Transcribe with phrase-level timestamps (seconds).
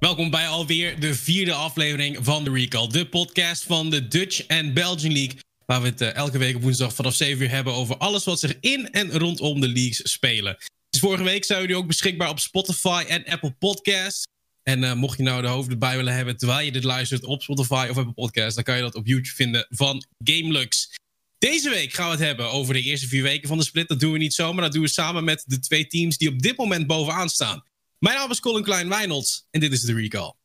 [0.00, 4.74] Welkom bij alweer de vierde aflevering van The Recall, de podcast van de Dutch en
[4.74, 5.38] Belgian League.
[5.66, 8.40] Waar we het uh, elke week op woensdag vanaf 7 uur hebben over alles wat
[8.40, 10.56] zich in en rondom de leagues spelen.
[10.90, 14.24] Dus vorige week zijn jullie ook beschikbaar op Spotify en Apple Podcasts.
[14.62, 17.42] En uh, mocht je nou de hoofd erbij willen hebben terwijl je dit luistert op
[17.42, 20.96] Spotify of Apple Podcasts, dan kan je dat op YouTube vinden van GameLux.
[21.38, 23.88] Deze week gaan we het hebben over de eerste vier weken van de split.
[23.88, 26.42] Dat doen we niet zomaar, dat doen we samen met de twee teams die op
[26.42, 27.62] dit moment bovenaan staan.
[28.00, 30.39] Mijn naam is Colin Klein Wijnolds en dit is de Recall.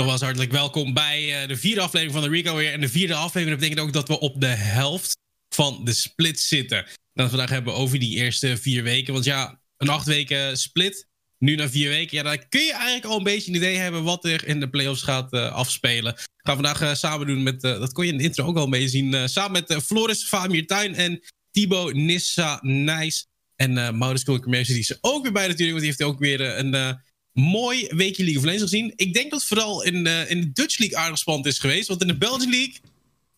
[0.00, 2.72] Nogmaals hartelijk welkom bij uh, de vierde aflevering van de Rico weer.
[2.72, 5.16] En de vierde aflevering betekent ook dat we op de helft
[5.54, 6.84] van de split zitten.
[7.12, 9.12] Dat we vandaag hebben over die eerste vier weken.
[9.12, 11.06] Want ja, een acht weken split,
[11.38, 12.16] nu na vier weken.
[12.16, 14.70] Ja, dan kun je eigenlijk al een beetje een idee hebben wat er in de
[14.70, 16.14] playoffs gaat uh, afspelen.
[16.14, 18.68] We gaan vandaag uh, samen doen met, dat kon je in de intro ook al
[18.68, 19.28] beetje zien.
[19.28, 23.26] samen met Floris Famir Tuin en Thibaut Nissa Nijs.
[23.56, 25.78] En uh, Maurits die is ook weer bij natuurlijk.
[25.78, 27.00] Want die heeft ook weer een
[27.32, 28.92] mooi weekje League of Legends gezien.
[28.96, 31.88] Ik denk dat vooral in, uh, in de Dutch League aardig spannend is geweest.
[31.88, 32.74] Want in de Belgian League...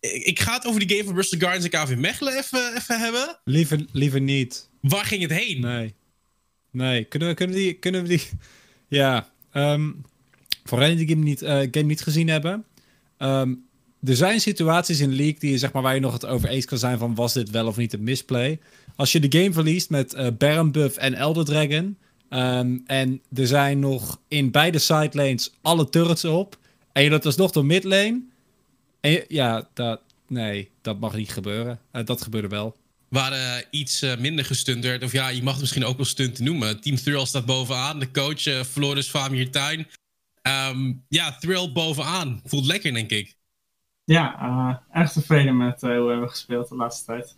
[0.00, 3.00] Ik, ik ga het over die game van Bristol Gardens en KV Mechelen even, even
[3.00, 3.40] hebben.
[3.44, 4.68] Liever, liever niet.
[4.80, 5.60] Waar ging het heen?
[5.60, 5.94] Nee.
[6.70, 7.72] Nee, kunnen we, kunnen we die...
[7.72, 8.22] Kunnen we die
[8.98, 10.04] ja, um,
[10.64, 12.64] voor hen die game niet, uh, game niet gezien hebben...
[13.18, 13.64] Um,
[14.04, 16.78] er zijn situaties in League die, zeg maar, waar je nog het over eens kan
[16.78, 17.14] zijn van...
[17.14, 18.58] was dit wel of niet een misplay?
[18.96, 21.96] Als je de game verliest met uh, Baron Buff en Elder Dragon...
[22.34, 26.58] Um, en er zijn nog in beide sidelanes alle turrets op.
[26.92, 28.22] En je dat dus nog door midlane.
[29.00, 31.80] En je, ja, dat, nee, dat mag niet gebeuren.
[31.92, 32.76] Uh, dat gebeurde wel.
[33.08, 35.02] Waren uh, iets uh, minder gestunderd.
[35.02, 36.80] Of ja, je mag het misschien ook wel stunt noemen.
[36.80, 37.98] Team Thrill staat bovenaan.
[37.98, 39.86] De coach uh, Floris Famir Tuin.
[40.70, 42.40] Um, ja, Thrill bovenaan.
[42.44, 43.36] Voelt lekker, denk ik.
[44.04, 47.36] Ja, echt tevreden met hoe we hebben gespeeld de laatste tijd.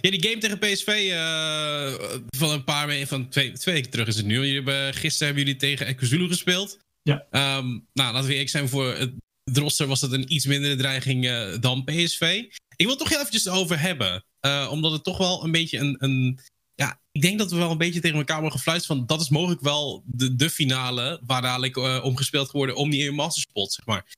[0.00, 4.06] Ja, die game tegen PSV uh, van een paar weken, van twee, twee weken terug
[4.06, 4.34] is het nu.
[4.34, 6.78] Jullie hebben, gisteren hebben jullie tegen Ekuzulu gespeeld.
[7.02, 7.26] Ja.
[7.58, 9.12] Um, nou, laten we eerlijk zijn, voor het
[9.52, 12.44] roster was het een iets mindere dreiging uh, dan PSV.
[12.76, 14.24] Ik wil het toch heel eventjes over hebben.
[14.40, 16.38] Uh, omdat het toch wel een beetje een, een...
[16.74, 19.06] Ja, ik denk dat we wel een beetje tegen elkaar hebben gefluisterd van...
[19.06, 23.72] dat is mogelijk wel de, de finale waar dadelijk om gespeeld geworden om die Masterspot,
[23.72, 24.16] zeg maar.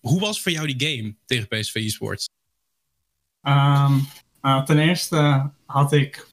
[0.00, 2.28] hoe was voor jou die game tegen PSV eSports?
[3.42, 4.08] Um,
[4.42, 6.26] uh, ten eerste had ik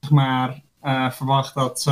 [0.00, 1.90] zeg maar, uh, verwacht dat ze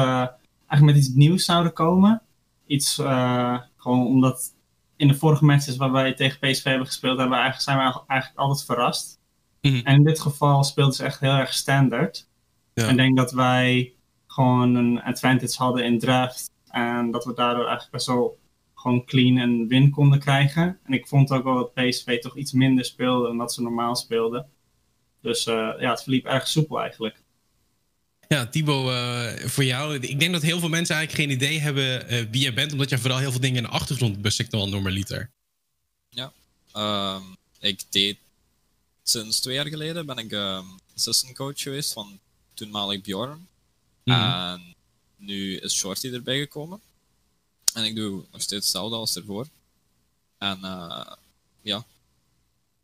[0.66, 2.22] eigenlijk met iets nieuws zouden komen.
[2.66, 4.54] Iets uh, gewoon omdat
[4.96, 8.02] in de vorige matches waar wij tegen PSV hebben gespeeld, hebben we eigenlijk, zijn we
[8.06, 9.20] eigenlijk altijd verrast.
[9.60, 9.80] Mm -hmm.
[9.84, 12.28] En in dit geval speelden ze echt heel erg standaard.
[12.74, 12.84] Ja.
[12.84, 13.94] En ik denk dat wij
[14.26, 16.50] gewoon een advantage hadden in draft.
[16.68, 18.38] En dat we daardoor eigenlijk best wel
[18.74, 20.78] gewoon clean een win konden krijgen.
[20.84, 23.96] En ik vond ook wel dat PSV toch iets minder speelde dan dat ze normaal
[23.96, 24.46] speelden.
[25.22, 27.16] Dus uh, ja, het verliep erg soepel eigenlijk.
[28.28, 29.98] Ja, Thibaut, uh, voor jou.
[29.98, 32.90] Ik denk dat heel veel mensen eigenlijk geen idee hebben uh, wie je bent, omdat
[32.90, 35.30] je vooral heel veel dingen in de achtergrond bij Sector normaliter.
[36.08, 36.32] Ja,
[36.76, 38.18] um, ik deed
[39.02, 42.18] sinds twee jaar geleden ben ik um, assistant coach geweest van
[42.54, 43.48] toenmalig Bjorn.
[44.04, 44.22] Mm -hmm.
[44.22, 44.74] En
[45.16, 46.80] nu is Shorty erbij gekomen.
[47.74, 49.46] En ik doe nog steeds hetzelfde als ervoor.
[50.38, 51.12] En uh,
[51.60, 51.84] ja,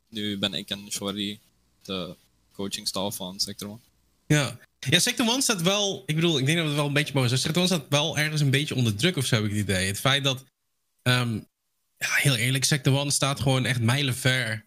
[0.09, 1.39] nu ben ik en Shorty
[1.83, 2.17] de
[2.59, 3.81] coachingstijl van Sector 1.
[4.27, 4.59] Ja.
[4.79, 6.03] ja, Sector 1 staat wel...
[6.07, 7.41] Ik bedoel, ik denk dat het wel een beetje mooi is.
[7.41, 9.87] Sector 1 staat wel ergens een beetje onder druk of zo, heb ik het idee.
[9.87, 10.45] Het feit dat...
[11.03, 11.47] Um,
[11.99, 14.67] ja, heel eerlijk, Sector 1 staat gewoon echt mijlenver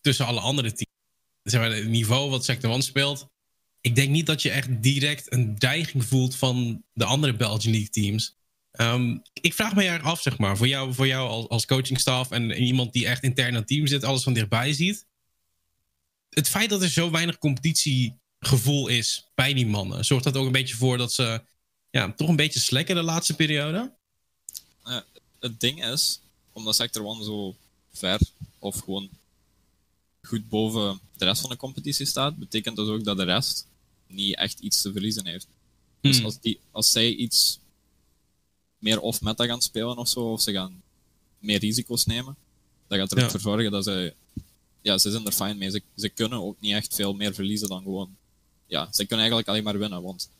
[0.00, 0.96] tussen alle andere teams.
[1.42, 3.26] Zeg maar, het niveau wat Sector 1 speelt...
[3.80, 7.90] Ik denk niet dat je echt direct een dreiging voelt van de andere Belgian League
[7.90, 8.36] teams.
[8.80, 12.30] Um, ik vraag me jaar af, zeg maar, voor jou, voor jou als, als coachingstaf
[12.30, 15.07] en, en iemand die echt intern aan het team zit, alles van dichtbij ziet
[16.38, 20.52] het feit dat er zo weinig competitiegevoel is bij die mannen, zorgt dat ook een
[20.52, 21.42] beetje voor dat ze
[21.90, 23.92] ja, toch een beetje slekken de laatste periode?
[24.84, 25.00] Uh,
[25.40, 26.20] het ding is,
[26.52, 27.56] omdat Sector 1 zo
[27.92, 28.20] ver
[28.58, 29.08] of gewoon
[30.22, 33.66] goed boven de rest van de competitie staat, betekent dat ook dat de rest
[34.06, 35.46] niet echt iets te verliezen heeft.
[36.00, 36.24] Dus hmm.
[36.24, 37.60] als, die, als zij iets
[38.78, 40.82] meer off-meta gaan spelen of zo, of ze gaan
[41.38, 42.36] meer risico's nemen.
[42.86, 43.30] Dat gaat ervoor Ja.
[43.30, 44.14] voor zorgen dat ze...
[44.80, 45.70] Ja, ze zijn er fijn mee.
[45.70, 48.16] Ze, ze kunnen ook niet echt veel meer verliezen dan gewoon...
[48.66, 50.30] Ja, ze kunnen eigenlijk alleen maar winnen, want...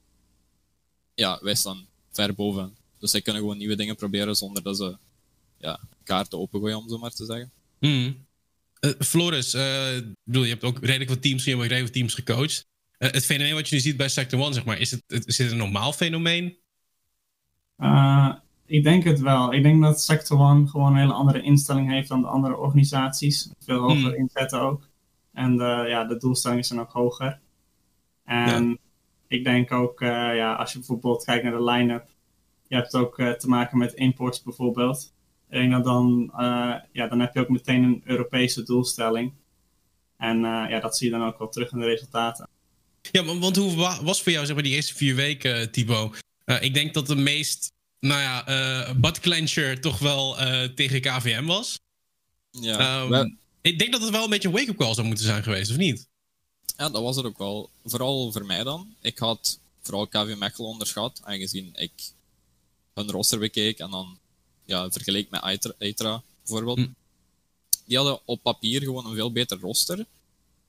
[1.14, 2.76] Ja, wij staan ver boven.
[2.98, 4.96] Dus zij kunnen gewoon nieuwe dingen proberen zonder dat ze...
[5.58, 7.50] Ja, kaarten opengooien, om zo maar te zeggen.
[7.78, 8.26] Hmm.
[8.80, 11.94] Eh, Floris, eh, ik bedoel, je hebt ook redelijk wat teams, je hebt ook redelijk
[11.94, 12.66] wat teams gecoacht.
[12.98, 15.26] Eh, het fenomeen wat je nu ziet bij Sector 1, zeg maar, is het, het,
[15.26, 16.58] is het een normaal fenomeen?
[18.68, 19.52] Eh, ik denk het wel.
[19.52, 23.50] Ik denk dat Sector One gewoon een hele andere instelling heeft dan de andere organisaties.
[23.58, 24.14] Veel hoger Hmm.
[24.14, 24.88] inzetten ook.
[25.32, 27.40] En de, ja, de doelstellingen zijn ook hoger.
[28.24, 28.78] En
[29.28, 32.08] ik denk ook, eh, ja, als je bijvoorbeeld kijkt naar de line-up.
[32.66, 35.12] Je hebt ook eh, te maken met imports bijvoorbeeld.
[35.50, 39.32] Ik denk dat dan, eh, ja, dan heb je ook meteen een Europese doelstelling.
[40.16, 42.48] En eh, ja, dat zie je dan ook wel terug in de resultaten.
[43.12, 46.18] Ja, want hoe wa- was voor jou zeg maar, die eerste vier weken, Thibaut?
[46.44, 51.44] Eh, ik denk dat de meest, nou ja, eh buttclencher toch wel eh, tegen KVM
[51.44, 51.78] was.
[52.50, 53.30] Ja, Ehm,
[53.60, 55.76] ik denk dat het wel een beetje een wake-up call zou moeten zijn geweest, of
[55.76, 56.06] niet?
[56.76, 57.70] Ja, dat was het ook wel.
[57.84, 58.94] Vooral voor mij dan.
[59.00, 61.92] Ik had vooral KV Mechelen onderschat, aangezien ik
[62.94, 64.18] hun roster bekeek en dan
[64.64, 66.78] ja, vergeleek met Eitra, Eitra bijvoorbeeld.
[66.78, 66.88] Hm.
[67.84, 70.06] Die hadden op papier gewoon een veel beter roster,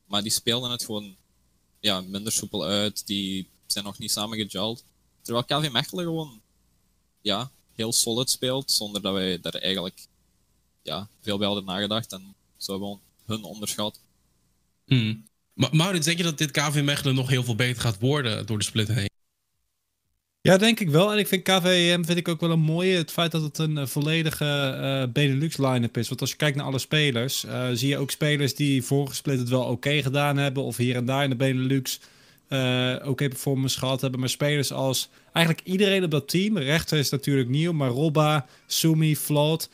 [0.06, 1.16] maar die speelden het gewoon
[1.80, 3.08] ja, minder soepel uit.
[3.08, 4.84] Die zijn nog niet samen gejald.
[5.22, 6.42] Terwijl KV Mechelen gewoon
[7.22, 10.08] ja, heel solid speelt, zonder dat wij daar eigenlijk
[10.82, 14.00] ja, veel bij hadden nagedacht en zo gewoon hun onderschat.
[14.86, 15.28] Hmm.
[15.54, 18.58] Maar Maurits, denk je dat dit KV Mechelen nog heel veel beter gaat worden door
[18.58, 19.10] de split heen?
[20.42, 21.12] Ja, denk ik wel.
[21.12, 22.98] En ik vind KVM vind ik ook wel een mooie.
[22.98, 26.08] Het feit dat het een eh, volledige eh, Benelux line-up is.
[26.08, 29.40] Want als je kijkt naar alle spelers, eh, zie je ook spelers die vorige split
[29.40, 30.64] het wel oké gedaan hebben.
[30.64, 32.00] Of hier en daar in de Benelux
[32.50, 34.20] eh oké performance gehad hebben.
[34.20, 36.58] Maar spelers als eigenlijk iedereen op dat team.
[36.58, 39.70] Rechter is natuurlijk nieuw, maar Robba, Sumi, Float.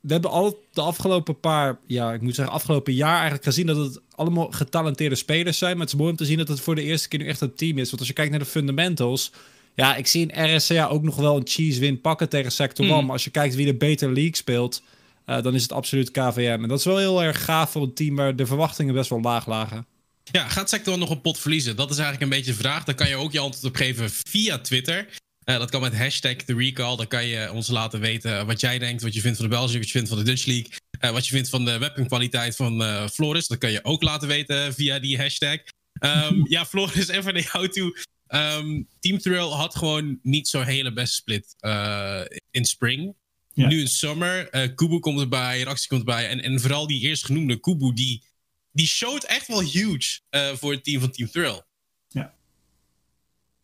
[0.00, 3.76] We hebben al de afgelopen paar, ja, ik moet zeggen, afgelopen jaar eigenlijk gezien dat
[3.76, 5.72] het allemaal getalenteerde spelers zijn.
[5.72, 7.40] Maar het is mooi om te zien dat het voor de eerste keer nu echt
[7.40, 7.86] een team is.
[7.86, 9.32] Want als je kijkt naar de fundamentals,
[9.74, 12.90] ja, ik zie in RSCA ook nog wel een cheese win pakken tegen Sector Mm.
[12.92, 13.02] 1.
[13.02, 14.82] Maar als je kijkt wie de beter league speelt,
[15.24, 16.58] eh, dan is het absoluut KVM.
[16.62, 19.20] En dat is wel heel erg gaaf voor een team waar de verwachtingen best wel
[19.20, 19.86] laag lagen.
[20.30, 21.76] Ja, gaat Sector nog een pot verliezen?
[21.76, 22.84] Dat is eigenlijk een beetje de vraag.
[22.84, 25.08] Daar kan je ook je antwoord op geven via Twitter.
[25.44, 26.96] Eh, dat kan met hashtag TheRecall.
[26.96, 29.78] Dan kan je ons laten weten wat jij denkt, wat je vindt van de België,
[29.78, 32.82] wat je vindt van de Dutch League, eh, wat je vindt van de webcamkwaliteit van
[32.82, 33.46] eh, Floris.
[33.46, 35.58] Dat kan je ook laten weten via die hashtag.
[35.92, 37.98] Ehm, ja, Floris, even naar jou toe.
[38.26, 41.56] Ehm, Team Thrill had gewoon niet zo'n hele beste split
[42.50, 43.14] in spring.
[43.54, 43.68] Ja.
[43.68, 44.48] Nu in summer.
[44.74, 46.28] Kubu komt erbij, Raxi komt erbij.
[46.28, 48.22] En, en vooral die eerst genoemde Kubu, die,
[48.72, 51.62] die showt echt wel huge eh, voor het team van Team Thrill.
[52.08, 52.34] Ja,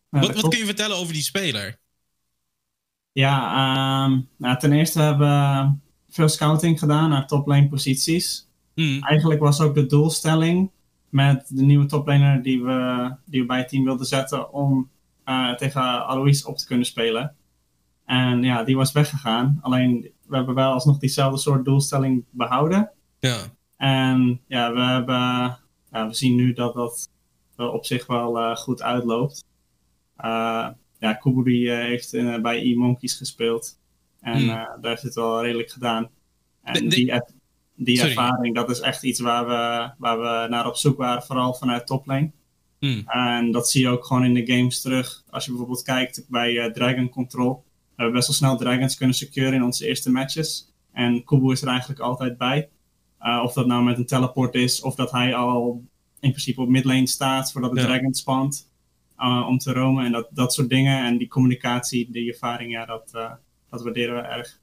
[0.09, 1.79] wat kun je vertellen over die speler?
[3.11, 5.71] Ja, ehm, nou, ten eerste hebben we
[6.09, 8.47] veel scouting gedaan naar toplane posities.
[8.73, 10.71] Hmm, Eigenlijk was ook de doelstelling
[11.09, 14.89] met de nieuwe toplaner die we, die we bij het team wilden zetten om
[15.23, 17.35] eh, tegen Alois op te kunnen spelen.
[18.05, 19.59] En ja, die was weggegaan.
[19.61, 22.91] Alleen we hebben wel alsnog diezelfde soort doelstelling behouden.
[23.19, 23.57] Ja.
[23.79, 25.15] En ja, we, hebben,
[25.91, 27.09] ja, we zien nu dat dat
[27.55, 29.43] wel op zich wel eh, goed uitloopt.
[30.15, 30.67] Eh
[30.99, 33.77] ja, Kuburi eh, heeft eh, bij E-Monkeys gespeeld.
[34.21, 34.49] En Hmm.
[34.49, 36.09] eh, daar heeft het wel redelijk gedaan.
[36.63, 36.87] En De- de-
[37.75, 41.23] die, er- ervaring, dat is echt iets waar we, waar we naar op zoek waren,
[41.23, 42.31] vooral vanuit toplane.
[42.79, 43.01] Hmm.
[43.05, 45.23] En dat zie je ook gewoon in de games terug.
[45.29, 47.53] Als je bijvoorbeeld kijkt bij eh, Dragon Control.
[47.53, 50.73] We hebben best wel snel Dragons kunnen securen in onze eerste matches.
[50.91, 52.69] En Kubu is er eigenlijk altijd bij.
[53.21, 55.83] Uh, of dat nou met een teleport is, of dat hij al
[56.19, 57.85] in principe op midlane staat voordat de Ja.
[57.85, 58.67] Dragon spant.
[59.19, 61.05] uh, om te roamen en dat, dat soort dingen.
[61.05, 63.31] En die communicatie, die ervaring, ja, dat, uh,
[63.69, 64.59] dat waarderen we erg.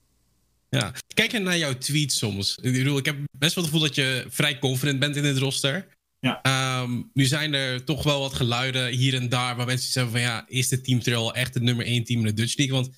[0.68, 0.92] Ja.
[1.14, 2.58] Kijk je naar jouw tweets soms.
[2.62, 5.38] Ik bedoel, ik heb best wel het gevoel dat je vrij confident bent in dit
[5.38, 5.86] roster.
[6.20, 6.42] Ja.
[6.42, 10.20] Ehm, nu zijn er toch wel wat geluiden hier en daar waar mensen zeggen van
[10.20, 12.74] ja, is de Team Trail echt het nummer 1 team in de Dutch League?
[12.74, 12.90] Want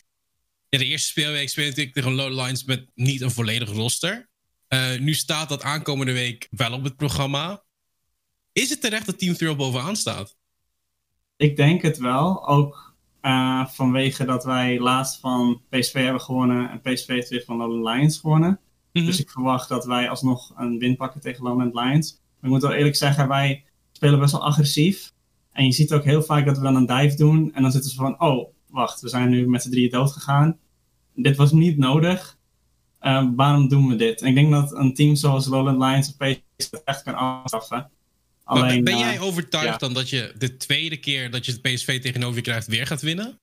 [0.69, 4.28] in de eerste speelweek speelde natuurlijk tegen Low Lines met niet een volledig roster.
[4.69, 7.63] Uh, nu staat dat aankomende week wel op het programma.
[8.53, 10.37] Is het terecht dat Team Trail bovenaan staat?
[11.37, 12.49] Ik denk het wel.
[12.49, 17.57] Ook uh, vanwege dat wij laatst van PSV hebben gewonnen en PSV heeft weer van
[17.57, 18.51] Lowland Lions gewonnen.
[18.51, 18.59] Mhm.
[18.93, 19.05] Mm -hmm.
[19.07, 22.13] Dus ik verwacht dat wij alsnog een win pakken tegen Lowland Lions.
[22.13, 25.13] Maar ik moet wel eerlijk zeggen, wij spelen best wel agressief.
[25.53, 27.55] En je ziet ook heel vaak dat we dan een dive doen.
[27.55, 30.59] En dan zitten ze van, oh, wacht, we zijn nu met z'n drieën dood gegaan.
[31.15, 32.38] Dit was niet nodig.
[33.03, 34.21] Uh, waarom doen we dit?
[34.21, 37.91] En ik denk dat een team zoals Lowland Lions of echt kan afschaffen.
[38.45, 39.77] Alleen, ben jij overtuigd ja.
[39.77, 43.03] dan dat je de tweede keer dat je het PSV tegenover je krijgt weer gaat
[43.03, 43.39] winnen?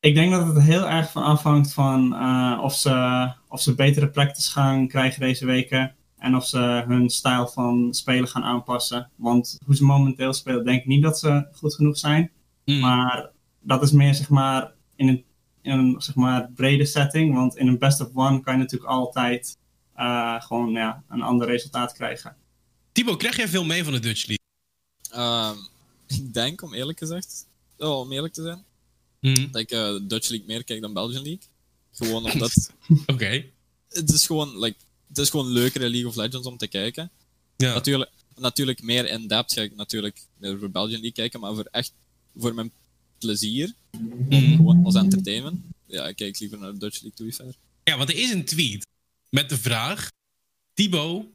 [0.00, 4.08] Ik denk dat het heel erg van afhangt van uh, of, ze, of ze betere
[4.08, 5.94] practice gaan krijgen deze weken.
[6.18, 9.10] En of ze hun stijl van spelen gaan aanpassen.
[9.16, 12.30] Want hoe ze momenteel spelen, denk ik niet dat ze goed genoeg zijn.
[12.64, 12.80] Mm.
[12.80, 15.24] Maar dat is meer zeg maar in een,
[15.64, 17.34] in een zeg maar, brede setting.
[17.34, 19.56] Want in een best of one kan je natuurlijk altijd
[19.94, 22.36] eh, gewoon ja, een ander resultaat krijgen.
[22.92, 24.44] Thibaut, krijg jij veel mee van de Dutch League?
[25.10, 25.56] Ehm,
[26.24, 27.46] ik denk, om eerlijk gezegd,
[27.78, 28.64] oh, om eerlijk te zijn,
[29.24, 29.50] Mm.
[29.50, 31.42] dat ik eh, Dutch League meer kijk dan Belgian League.
[31.92, 32.70] Gewoon omdat
[33.06, 33.44] Oké.
[33.88, 34.76] het is gewoon, like,
[35.08, 37.10] het is gewoon leukere League of Legends om te kijken.
[37.56, 37.74] Ja.
[37.74, 41.68] Natuurlijk, natuurlijk meer in depth ga ik natuurlijk meer voor Belgian League kijken, maar voor
[41.70, 41.92] echt
[42.36, 42.72] voor mijn
[43.24, 43.74] plezier,
[44.28, 44.56] Mm.
[44.56, 47.54] gewoon als entertainment, ja, ik kijk liever naar de Dutch League, to be fair.
[47.84, 48.86] Ja, want er is een tweet
[49.30, 50.10] met de vraag:
[50.74, 51.26] Thibaut,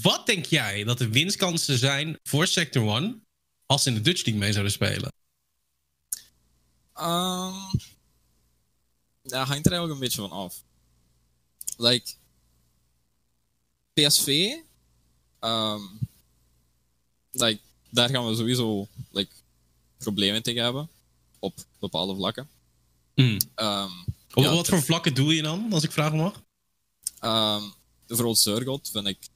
[0.00, 3.24] wat denk jij dat de winstkansen zijn voor Sector 1
[3.66, 5.12] als ze in de Dutch League mee zouden spelen?
[6.94, 7.70] Um,
[9.22, 10.62] ja, hangt er eigenlijk een beetje van af.
[11.76, 12.12] Like,
[13.92, 14.28] PSV,
[15.40, 15.98] um,
[17.30, 17.60] like,
[17.90, 19.32] daar gaan we sowieso like,
[19.98, 20.88] problemen tegen hebben.
[21.40, 22.48] Op bepaalde vlakken.
[23.14, 23.38] Mm.
[23.56, 24.04] Um,
[24.34, 26.42] Op ja, wat voor vlakken doe je dan, als ik vragen mag?
[27.24, 27.72] Um,
[28.06, 29.28] vooral Zurgot vind ik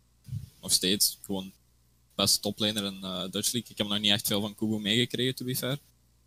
[0.61, 1.53] nog steeds gewoon
[2.15, 3.71] best toplaner in uh, Dutch League.
[3.71, 5.79] Ik heb nog niet echt veel van Kubo meegekregen, to be fair.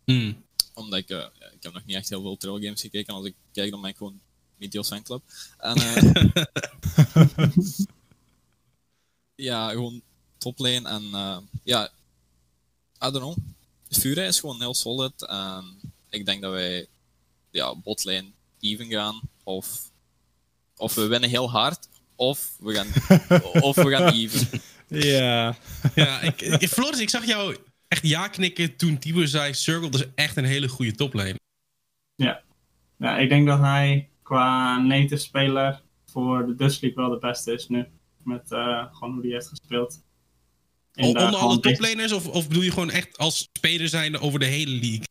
[0.04, 0.44] Mm.
[0.74, 3.14] Omdat ik, uh, ja, ik heb nog niet echt heel veel trail games gekeken.
[3.14, 4.20] Als ik kijk, dan ben ik gewoon
[4.56, 5.22] Meteos fanclub.
[5.58, 6.44] En uh,
[9.48, 10.02] ja, gewoon
[10.38, 11.02] toplane en
[11.62, 11.90] ja,
[13.04, 13.36] I don't know.
[13.90, 15.80] Fure is gewoon heel solid en
[16.10, 16.86] ik denk dat wij
[17.50, 18.30] ja, botlane
[18.60, 19.90] even gaan of,
[20.76, 22.86] of we winnen heel hard of we gaan,
[23.68, 24.60] of we gaan even.
[24.88, 25.56] Ja.
[25.94, 27.56] Ja, ik, ik, Floris, ik zag jou
[27.88, 31.38] echt ja knikken toen Thibaut zei: Circle is echt een hele goede toplane.
[32.14, 32.42] Ja.
[32.96, 37.52] ja, ik denk dat hij qua native speler voor de Dutch League wel de beste
[37.52, 37.86] is nu.
[38.22, 40.02] Met uh, gewoon hoe hij heeft gespeeld.
[40.98, 44.44] O, onder alle toplaners of, of bedoel je gewoon echt als speler zijnde over de
[44.44, 45.06] hele league?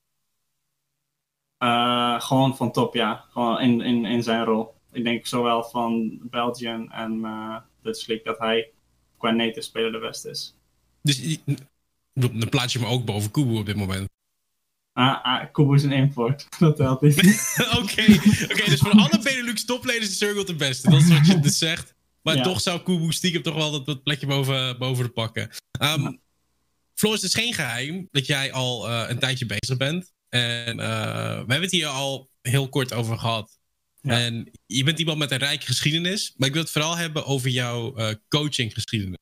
[1.60, 3.26] Uh, gewoon van top, ja.
[3.32, 4.74] Gewoon in, in, in zijn rol.
[4.92, 8.72] Ik denk zowel van Belgium en uh, Dutch League dat hij
[9.18, 10.56] qua native speler de beste is.
[11.02, 11.38] Dus
[12.14, 14.10] dan plaats je hem ook boven Kubo op dit moment.
[14.94, 16.48] Ah, ah Kubo is een import.
[16.60, 17.18] Dat telt niet.
[17.60, 18.16] Oké, okay.
[18.44, 20.90] okay, dus van alle Benelux toplaners is Circle de beste.
[20.90, 21.96] Dat is wat je dus zegt.
[22.28, 22.44] Maar ja.
[22.44, 25.50] toch zou Kubo stiekem toch wel dat, dat plekje boven, boven de pakken.
[25.82, 26.18] Um, ja.
[26.94, 30.12] Floris, het is geen geheim dat jij al uh, een tijdje bezig bent.
[30.30, 30.86] En uh,
[31.26, 33.60] we hebben het hier al heel kort over gehad.
[34.02, 34.20] Ja.
[34.20, 36.34] En je bent iemand met een rijke geschiedenis.
[36.38, 39.18] Maar ik wil het vooral hebben over jouw uh, coachinggeschiedenis.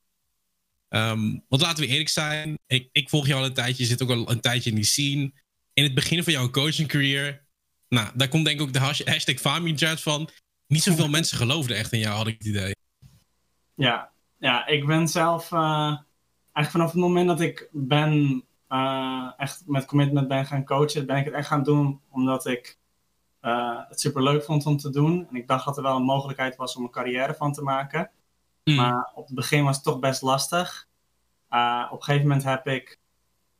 [0.89, 2.57] Um, want laten we eerlijk zijn.
[2.67, 3.83] Ik, ik, volg jou al een tijdje.
[3.83, 5.31] Je zit ook al een tijdje in die scene.
[5.73, 7.45] In het begin van jouw coaching career.
[7.89, 10.29] Nou, daar komt denk ik ook de hashtag Fami van.
[10.67, 12.74] Niet zoveel mensen geloofden echt in jou, had ik het idee.
[13.75, 15.51] Ja, ja ik ben zelf...
[15.51, 15.97] Uh,
[16.51, 18.43] eigenlijk vanaf het moment dat ik ben...
[18.69, 21.05] Uh, echt met commitment ben gaan coachen...
[21.05, 22.77] ben ik het echt gaan doen omdat ik...
[23.41, 25.27] Uh, het super leuk vond om te doen.
[25.29, 28.11] En ik dacht dat er wel een mogelijkheid was om een carrière van te maken.
[28.63, 28.75] Mm.
[28.75, 30.87] Maar op het begin was het toch best lastig.
[31.89, 32.99] Op een gegeven moment heb ik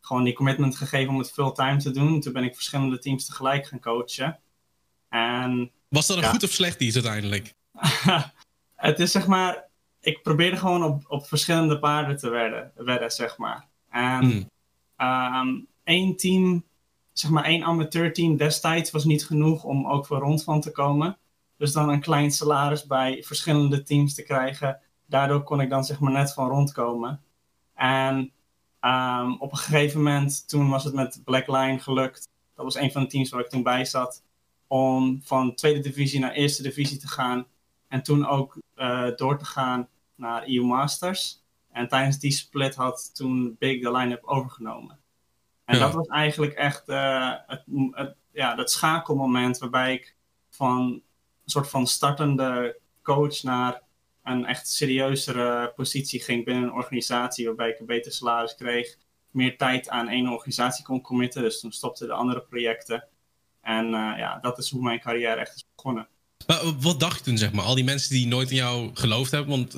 [0.01, 2.19] gewoon die commitment gegeven om het fulltime te doen.
[2.22, 4.39] Toen ben ik verschillende teams tegelijk gaan coachen.
[5.10, 6.29] En, was dat een ja.
[6.29, 7.53] goed of slecht iets uiteindelijk?
[8.75, 9.64] het is zeg maar...
[10.05, 13.67] Ik probeerde gewoon op, op verschillende paarden te wedden, wedden zeg maar.
[13.89, 14.50] En mm.
[15.07, 16.63] um, één team,
[17.13, 21.17] zeg maar één amateurteam destijds was niet genoeg om ook voor rond van te komen.
[21.57, 24.79] Dus dan een klein salaris bij verschillende teams te krijgen.
[25.05, 27.21] Daardoor kon ik dan zeg maar net van rondkomen.
[27.74, 28.31] En
[28.81, 32.29] um, op een gegeven moment, toen was het met Blackline gelukt.
[32.55, 34.24] Dat was een van de teams waar ik toen bij zat.
[34.67, 37.45] Om van tweede divisie naar eerste divisie te gaan.
[37.88, 41.43] En toen ook uh, door te gaan naar EU Masters.
[41.72, 45.00] En tijdens die split had toen Big de line-up overgenomen.
[45.65, 45.81] En ja.
[45.81, 50.15] dat was eigenlijk echt uh, het, het, ja, dat schakelmoment waarbij ik
[50.50, 51.01] van een
[51.45, 53.81] soort van startende coach naar
[54.24, 58.98] een echt serieuzere positie ging binnen een organisatie, waarbij ik een beter salaris kreeg,
[59.31, 61.41] meer tijd aan één organisatie kon committen.
[61.41, 63.07] Dus toen stopten de andere projecten.
[63.62, 66.07] En uh, ja, dat is hoe mijn carrière echt is begonnen.
[66.48, 67.65] Maar wat dacht je toen, zeg maar?
[67.65, 69.75] Al die mensen die nooit in jou geloofd hebben, want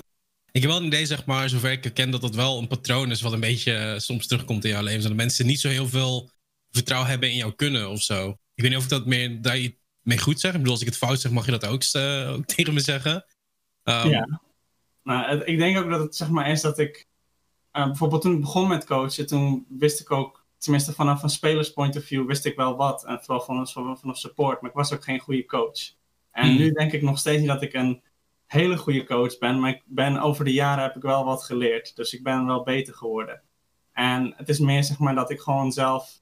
[0.58, 2.68] ik heb wel een idee, zeg maar, zover ik het ken, dat dat wel een
[2.68, 5.02] patroon is wat een beetje uh, soms terugkomt in jouw leven.
[5.02, 6.30] Dat mensen niet zo heel veel
[6.72, 8.30] vertrouwen hebben in jou kunnen of zo.
[8.30, 10.52] Ik weet niet of ik dat meer, daar je mee goed zeg.
[10.52, 12.80] Ik bedoel, als ik het fout zeg, mag je dat ook, uh, ook tegen me
[12.80, 13.26] zeggen.
[13.84, 14.42] Um, ja.
[15.04, 17.08] Nou, het, ik denk ook dat het zeg maar is dat ik...
[17.74, 20.46] Uh, bijvoorbeeld toen ik begon met coachen, toen wist ik ook...
[20.58, 23.06] Tenminste, vanaf een spelers point of view wist ik wel wat.
[23.06, 24.62] En vooral vanaf, vanaf support.
[24.62, 25.80] Maar ik was ook geen goede coach.
[26.32, 26.58] En mm.
[26.58, 28.02] nu denk ik nog steeds niet dat ik een
[28.48, 31.96] hele goede coach ben, maar ik ben over de jaren heb ik wel wat geleerd.
[31.96, 33.42] Dus ik ben wel beter geworden.
[33.92, 36.22] En het is meer zeg maar dat ik gewoon zelf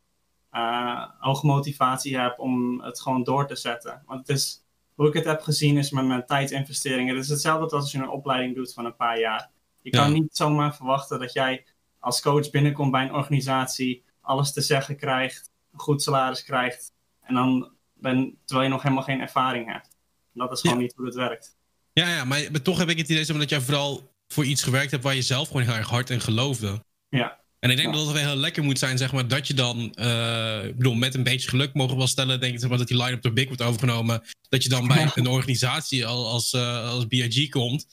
[0.51, 4.03] uh, hoge motivatie heb om het gewoon door te zetten.
[4.05, 4.63] Want het is,
[4.93, 7.15] hoe ik het heb gezien is met mijn tijdsinvesteringen.
[7.15, 9.51] Het is hetzelfde als je een opleiding doet van een paar jaar.
[9.81, 11.65] Je kan niet zomaar verwachten dat jij
[11.99, 17.33] als coach binnenkomt bij een organisatie, alles te zeggen krijgt, een goed salaris krijgt, en
[17.33, 19.97] dan ben, terwijl je nog helemaal geen ervaring hebt.
[20.33, 21.54] dat is gewoon niet hoe het werkt.
[21.99, 24.91] Ja, ja maar, maar, toch heb ik het idee dat jij vooral voor iets gewerkt
[24.91, 26.83] hebt waar je zelf gewoon heel erg hard in geloofde.
[27.09, 27.39] Ja.
[27.59, 29.95] En ik denk dat het wel heel lekker moet zijn, zeg maar, dat je dan,
[29.99, 33.03] uh, ik bedoel, met een beetje geluk mogen we wel stellen, denk ik, dat die
[33.03, 37.07] line-up door Big wordt overgenomen, dat je dan bij een organisatie als, als, uh, als
[37.07, 37.87] BIG komt.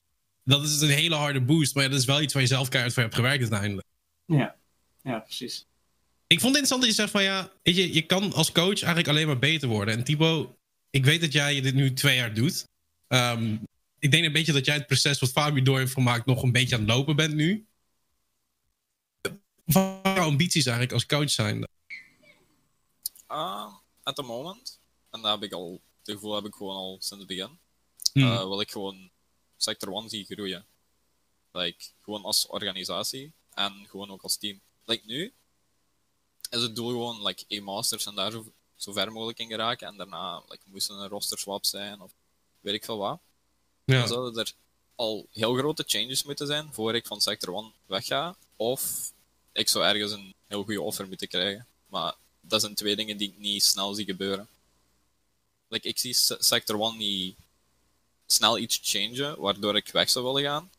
[0.44, 2.94] Dat is een hele harde boost, maar dat is wel iets waar je zelf keihard
[2.94, 3.86] voor hebt gewerkt uiteindelijk.
[4.26, 4.54] Ja,
[5.02, 5.66] ja precies.
[6.26, 8.82] Ik vond het interessant dat je zegt van ja, weet je, je kan als coach
[8.82, 9.94] eigenlijk alleen maar beter worden.
[9.94, 10.48] En Thibaut,
[10.90, 12.66] ik weet dat jij dit nu twee jaar doet.
[13.08, 13.60] Um,
[14.02, 16.52] ik denk een beetje dat jij het proces wat Fabio door heeft gemaakt nog een
[16.52, 17.66] beetje aan het lopen bent nu.
[19.64, 21.68] Wat zijn jouw ambities eigenlijk als coach zijn?
[23.30, 24.80] Uh, at the moment,
[25.10, 27.58] en daar heb ik al, het gevoel heb ik gewoon al sinds het begin,
[28.12, 28.22] hmm.
[28.22, 29.10] uh, wil ik gewoon
[29.56, 30.66] Sector 1 zien groeien.
[31.52, 34.60] Like, gewoon als organisatie en gewoon ook als team.
[34.84, 35.32] Like nu
[36.50, 39.86] is het doel gewoon like, E-Masters en daar zo, zo ver mogelijk in geraken.
[39.86, 42.12] En daarna like, moesten een roster swap zijn of
[42.60, 43.20] weet ik veel wat.
[43.84, 43.98] Ja.
[43.98, 44.52] Dan zouden er
[44.94, 48.36] al heel grote changes moeten zijn voor ik van Sector 1 wegga.
[48.56, 49.12] Of
[49.52, 51.66] ik zou ergens een heel goede offer moeten krijgen.
[51.86, 54.48] Maar dat zijn twee dingen die ik niet snel zie gebeuren.
[55.68, 57.34] Like, ik zie Sector 1 niet
[58.26, 60.70] snel iets changen, waardoor ik weg zou willen gaan.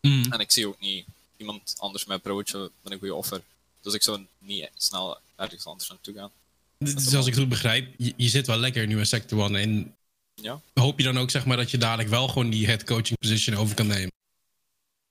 [0.00, 0.32] Mm.
[0.32, 3.42] En ik zie ook niet iemand anders mij approachen met een goede offer.
[3.80, 6.30] Dus ik zou niet snel ergens anders naartoe gaan.
[6.78, 9.54] Dus als ik het goed begrijp, je, je, zit wel lekker nu in Sector 1.
[9.56, 9.96] En
[10.34, 10.60] ja.
[10.74, 13.56] hoop je dan ook zeg maar, dat je dadelijk wel gewoon die head coaching position
[13.56, 14.12] over kan nemen?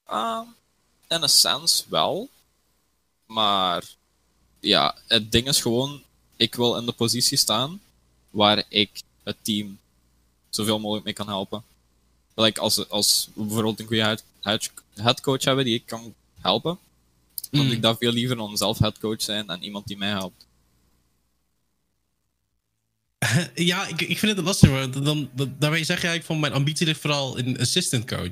[0.09, 0.41] Uh,
[1.07, 2.29] in een sense wel.
[3.25, 3.83] Maar
[4.59, 6.03] ja, het ding is gewoon,
[6.35, 7.81] ik wil in de positie staan
[8.29, 9.79] waar ik het team
[10.49, 11.63] zoveel mogelijk mee kan helpen.
[12.35, 14.01] Like als, als we bijvoorbeeld een goede
[14.41, 16.79] head, headcoach hebben die ik kan helpen,
[17.51, 17.71] dan mm.
[17.71, 20.45] ik dat veel liever dan zelf headcoach zijn en iemand die mij helpt.
[23.55, 24.89] Ja, ik, ik vind het lastig.
[24.89, 28.29] Dan, dan, daarmee zeg je eigenlijk van mijn ambitie ligt vooral in assistant coach.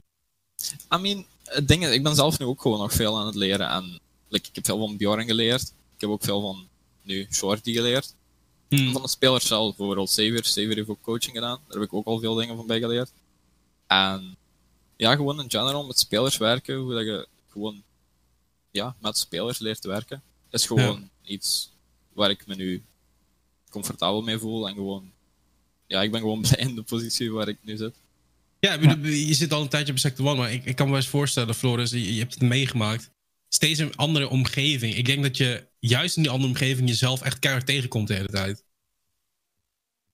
[0.93, 3.36] I mean, het ding is, ik ben zelf nu ook gewoon nog veel aan het
[3.36, 3.69] leren.
[3.69, 5.62] En like, ik heb veel van Bjorn geleerd.
[5.95, 6.67] Ik heb ook veel van
[7.02, 8.13] nu Shorty geleerd.
[8.69, 8.91] Mm.
[8.91, 10.41] Van de spelers zelf, bijvoorbeeld Xavier.
[10.41, 11.60] Xavier heeft ook coaching gedaan.
[11.67, 13.12] Daar heb ik ook al veel dingen van bij geleerd.
[13.88, 14.38] En
[14.97, 17.84] ja, gewoon in general met spelers werken, hoe dat je gewoon
[18.71, 21.71] ja, met spelers leert werken, is gewoon iets
[22.13, 22.84] waar ik me nu
[23.69, 24.67] comfortabel mee voel.
[24.67, 25.12] En gewoon,
[25.88, 27.95] ja, ik ben gewoon blij in de positie waar ik nu zit.
[28.60, 31.08] Ja, je zit al een tijdje op Sector 1, maar ik, ik kan me eens
[31.08, 33.12] voorstellen, Floris, je, je hebt het meegemaakt.
[33.49, 34.95] Steeds een andere omgeving.
[34.95, 38.27] Ik denk dat je juist in die andere omgeving jezelf echt keihard tegenkomt de hele
[38.27, 38.65] tijd.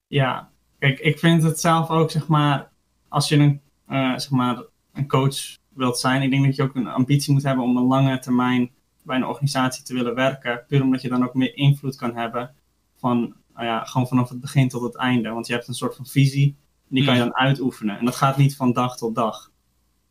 [0.07, 2.71] Ja, kijk, ik vind het zelf ook, zeg maar,
[3.09, 4.63] als je een, uh, zeg maar,
[4.93, 5.37] een coach
[5.73, 8.71] wilt zijn, ik denk dat je ook een ambitie moet hebben om een lange termijn
[9.03, 10.63] bij een organisatie te willen werken.
[10.67, 12.55] Puur omdat je dan ook meer invloed kan hebben
[12.97, 15.29] van, nou ja, gewoon vanaf het begin tot het einde.
[15.29, 16.55] Want je hebt een soort van visie
[16.89, 17.29] en die kan je hmm.
[17.29, 17.97] dan uitoefenen.
[17.97, 19.51] En dat gaat niet van dag tot dag.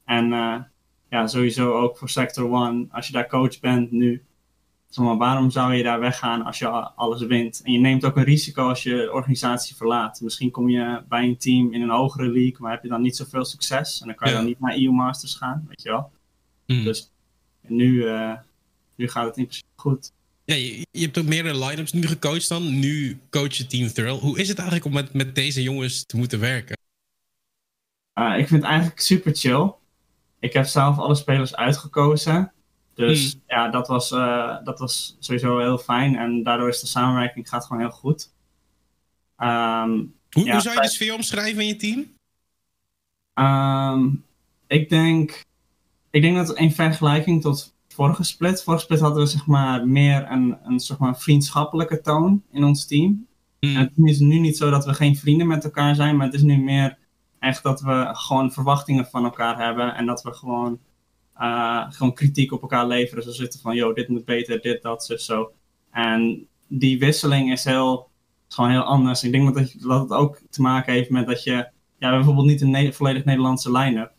[0.04, 0.56] En uh,
[1.10, 4.24] ja, sowieso ook voor Sector One, als je daar coach bent nu,
[4.88, 7.60] zeg maar, waarom zou je daar weggaan als je alles wint?
[7.64, 10.20] En je neemt ook een risico als je de organisatie verlaat.
[10.20, 13.16] Misschien kom je bij een team in een hogere league, maar heb je dan niet
[13.16, 14.00] zoveel succes.
[14.00, 16.10] En dan kan je dan niet naar EU Masters gaan, weet je wel.
[16.66, 16.84] Mm.
[16.84, 17.12] Dus
[17.60, 18.32] nu, uh,
[18.94, 20.12] nu gaat het in principe goed.
[20.44, 22.78] Ja, je, je hebt ook meerdere line-ups nu gecoacht dan.
[22.78, 24.18] Nu coach je Team Thrill.
[24.18, 26.76] Hoe is het eigenlijk om met, met deze jongens te moeten werken?
[28.18, 29.72] Uh, ik vind het eigenlijk super chill.
[30.38, 32.52] Ik heb zelf alle spelers uitgekozen.
[32.94, 33.42] Dus hmm.
[33.46, 36.16] ja, dat was, uh, dat was sowieso heel fijn.
[36.16, 38.32] En daardoor is de samenwerking gaat gewoon heel goed.
[39.38, 42.12] Um, hoe, hoe, zou je de sfeer omschrijven in je team?
[43.34, 44.24] Um,
[44.66, 45.44] ik denk,
[46.10, 50.30] ik denk dat in vergelijking tot vorige split, vorige split hadden we zeg maar meer
[50.30, 53.26] een, een zeg maar vriendschappelijke toon in ons team.
[53.60, 53.76] Hmm.
[53.76, 56.34] En het is nu niet zo dat we geen vrienden met elkaar zijn, maar het
[56.34, 56.98] is nu meer
[57.38, 60.78] echt dat we gewoon verwachtingen van elkaar hebben en dat we gewoon
[61.38, 63.24] uh, gewoon kritiek op elkaar leveren.
[63.24, 65.52] Zo zitten van, yo, dit moet beter, dit, dat, zo, zo.
[65.90, 68.10] En die wisseling is heel,
[68.48, 69.24] gewoon heel anders.
[69.24, 72.60] Ik denk dat, dat het ook te maken heeft met dat je, ja, bijvoorbeeld niet
[72.60, 74.12] een volledig Nederlandse line-up.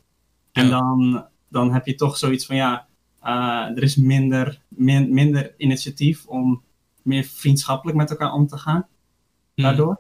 [0.51, 2.87] En dan, dan heb je toch zoiets van, ja,
[3.25, 6.63] er is minder, minder initiatief om
[7.01, 8.87] meer vriendschappelijk met elkaar om te gaan.
[9.53, 9.63] Hmm.
[9.63, 9.99] Daardoor.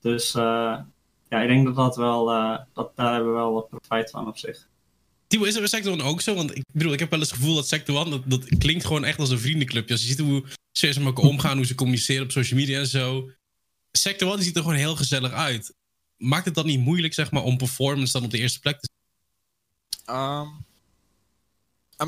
[0.00, 0.78] Dus uh,
[1.28, 4.26] ja, ik denk dat dat wel, eh, dat, daar hebben we wel wat profijt van
[4.26, 4.68] op zich.
[5.26, 6.34] Timo, is er bij Sector One ook zo?
[6.34, 8.84] Want ik bedoel, ik heb wel eens het gevoel dat Sector One, dat, dat klinkt
[8.84, 9.92] gewoon echt als een vriendenclubje.
[9.92, 12.86] Als je ziet hoe ze met elkaar omgaan, hoe ze communiceren op social media en
[12.86, 13.30] zo.
[13.92, 15.74] Sector One ziet er gewoon heel gezellig uit.
[16.16, 18.88] Maakt het dan niet moeilijk, zeg maar, om performance dan op de eerste plek te
[20.10, 20.64] Um,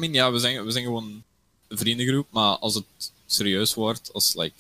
[0.01, 1.23] Ja, we zijn, we zijn gewoon
[1.69, 4.57] een vriendengroep, maar als het serieus wordt, als, like,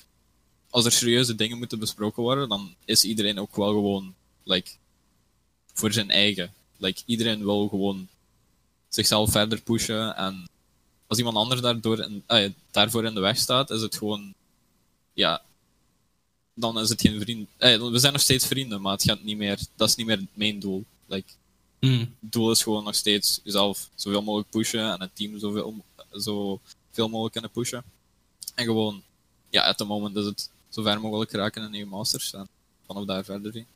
[0.70, 4.70] als er serieuze dingen moeten besproken worden, dan is iedereen ook wel gewoon like,
[5.72, 6.52] voor zijn eigen.
[6.76, 8.08] Like, iedereen wil gewoon
[8.88, 10.48] zichzelf verder pushen en
[11.06, 14.34] als iemand anders daardoor in, eh, daarvoor in de weg staat, is het gewoon,
[15.12, 15.42] ja,
[16.54, 17.48] dan is het geen vriend.
[17.56, 20.26] Eh, we zijn nog steeds vrienden, maar het gaat niet meer, dat is niet meer
[20.32, 20.84] mijn doel.
[21.06, 21.32] Like,
[21.84, 21.98] Mm.
[21.98, 27.08] het doel is gewoon nog steeds jezelf zoveel mogelijk pushen en het team zoveel, zoveel
[27.08, 27.84] mogelijk kunnen pushen.
[28.54, 29.02] En gewoon,
[29.50, 32.48] ja, at the moment is het zo ver mogelijk raken in nieuwe masters en
[32.86, 33.66] vanaf daar verder zien.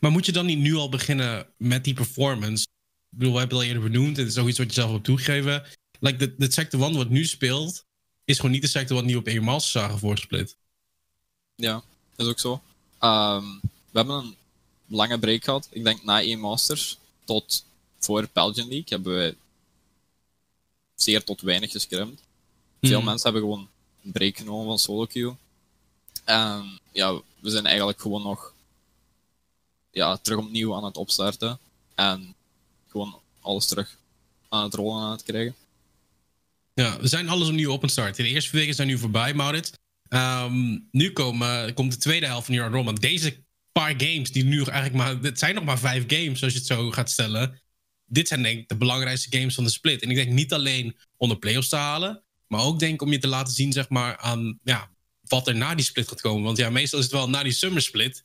[0.00, 2.62] Maar moet je dan niet nu al beginnen met die performance?
[3.10, 4.16] Ik bedoel, we hebben het al eerder benoemd.
[4.16, 5.64] Het is ook iets wat je zelf hebt toegegeven.
[6.00, 7.84] Like, de, de Sector 1 wat nu speelt,
[8.24, 10.56] is gewoon niet de Sector 1 die we op EU Masters zagen voorsplit.
[11.54, 11.82] Ja,
[12.16, 12.62] is ook zo.
[12.98, 13.44] Ehm,
[13.90, 14.36] we hebben een
[14.86, 15.68] lange break gehad.
[15.70, 17.64] Ik denk na één Masters tot
[17.98, 19.36] voor Belgian League hebben we
[20.94, 22.20] zeer tot weinig gescrimd.
[22.80, 23.04] Veel Mhm.
[23.06, 23.68] mensen hebben gewoon
[24.04, 25.34] een break genomen van solo queue.
[26.24, 28.54] En ja, we zijn eigenlijk gewoon nog
[29.90, 31.58] ja, terug opnieuw aan het opstarten.
[31.94, 32.34] En
[32.88, 33.96] gewoon alles terug
[34.48, 35.54] aan het rollen aan het krijgen.
[36.74, 38.16] Ja, we zijn alles opnieuw op een start.
[38.16, 39.72] De eerste weken zijn nu voorbij, Maurits.
[40.08, 42.94] Ehm, nu komen, komt de tweede helft van York Roman.
[42.94, 43.36] Deze
[43.80, 45.16] paar games, die nu eigenlijk maar...
[45.22, 47.60] Het zijn nog maar vijf games, als je het zo gaat stellen.
[48.06, 50.02] Dit zijn denk ik de belangrijkste games van de split.
[50.02, 52.22] En ik denk niet alleen om de playoffs te halen...
[52.46, 55.56] maar ook denk ik om je te laten zien, zeg maar, aan ja, wat er
[55.56, 56.42] na die split gaat komen.
[56.42, 58.24] Want ja, meestal is het wel na die summer split.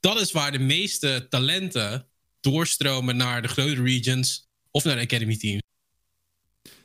[0.00, 2.06] Dat is waar de meeste talenten
[2.40, 4.48] doorstromen naar de grote regions...
[4.70, 5.62] of naar de academy teams.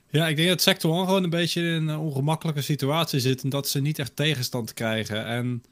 [0.10, 3.44] Ja, ik denk dat Sector 1 gewoon een beetje in een ongemakkelijke situatie zit.
[3.44, 5.26] En dat ze niet echt tegenstand krijgen.
[5.26, 5.64] En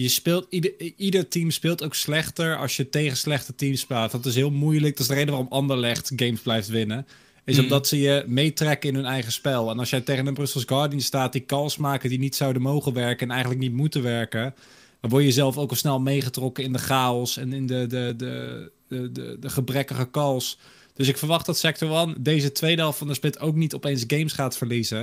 [0.00, 4.10] je speelt, ieder, ieder team speelt ook slechter als je tegen slechte teams speelt.
[4.10, 4.92] Dat is heel moeilijk.
[4.92, 7.06] Dat is de reden waarom Anderlecht games blijft winnen.
[7.44, 7.62] Is Mm.
[7.62, 9.70] omdat ze je meetrekken in hun eigen spel.
[9.70, 12.92] En als jij tegen een Brussels Guardian staat die calls maken die niet zouden mogen
[12.92, 14.54] werken en eigenlijk niet moeten werken.
[15.00, 18.14] Dan word je zelf ook al snel meegetrokken in de chaos en in de, de,
[18.16, 20.58] de, de, de, de gebrekkige calls.
[20.94, 24.04] Dus ik verwacht dat Sector 1 deze tweede helft van de split ook niet opeens
[24.06, 25.00] games gaat verliezen.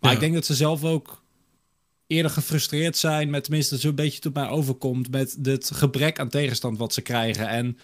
[0.00, 0.16] Maar Ja.
[0.16, 1.22] ik denk dat ze zelf ook
[2.06, 6.78] eerder gefrustreerd zijn met tenminste zo'n beetje tot mij overkomt met het gebrek aan tegenstand
[6.78, 7.48] wat ze krijgen.
[7.48, 7.78] En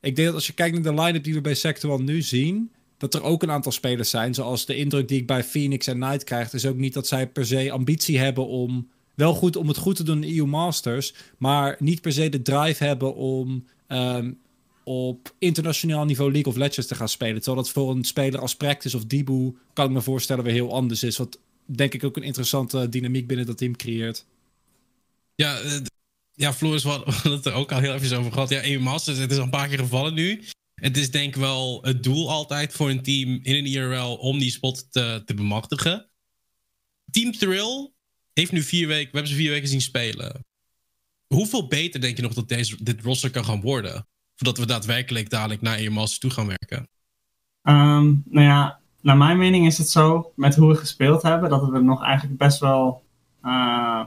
[0.00, 2.22] ik denk dat als je kijkt naar de line-up die we bij Sector 1 nu
[2.22, 5.86] zien, dat er ook een aantal spelers zijn, zoals de indruk die ik bij Phoenix
[5.86, 9.56] en Knight krijg, is ook niet dat zij per se ambitie hebben om wel goed
[9.56, 13.14] om het goed te doen in EU Masters, maar niet per se de drive hebben
[13.14, 14.32] om ehm,
[14.84, 17.42] op internationaal niveau League of Legends te gaan spelen.
[17.42, 20.72] Terwijl dat voor een speler als Practice of Dibu kan ik me voorstellen weer heel
[20.72, 21.16] anders is.
[21.16, 24.26] Wat denk ik ook een interessante dynamiek binnen dat team creëert.
[25.34, 25.80] Ja, eh,
[26.32, 28.48] ja Floris, we hadden het er ook al heel even over gehad.
[28.48, 30.42] Ja, EU Masters, het is al een paar keer gevallen nu.
[30.74, 34.38] Het is denk ik wel het doel altijd voor een team in een IRL om
[34.38, 36.10] die spot te, te bemachtigen.
[37.10, 37.92] Team Thrill
[38.32, 40.44] heeft nu vier weken, we hebben ze vier weken zien spelen.
[41.26, 44.06] Hoeveel beter denk je nog dat deze, dit roster kan gaan worden?
[44.34, 46.88] Voordat we daadwerkelijk dadelijk naar EU Masters toe gaan werken.
[47.62, 51.68] Ehm, nou ja, naar mijn mening is het zo, met hoe we gespeeld hebben, dat
[51.68, 53.02] we nog eigenlijk best wel
[53.42, 54.04] eh,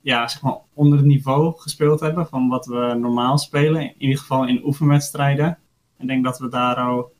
[0.00, 3.82] ja, zeg maar onder het niveau gespeeld hebben van wat we normaal spelen.
[3.82, 5.58] In ieder geval in oefenwedstrijden.
[5.98, 7.12] Ik denk dat we daar ook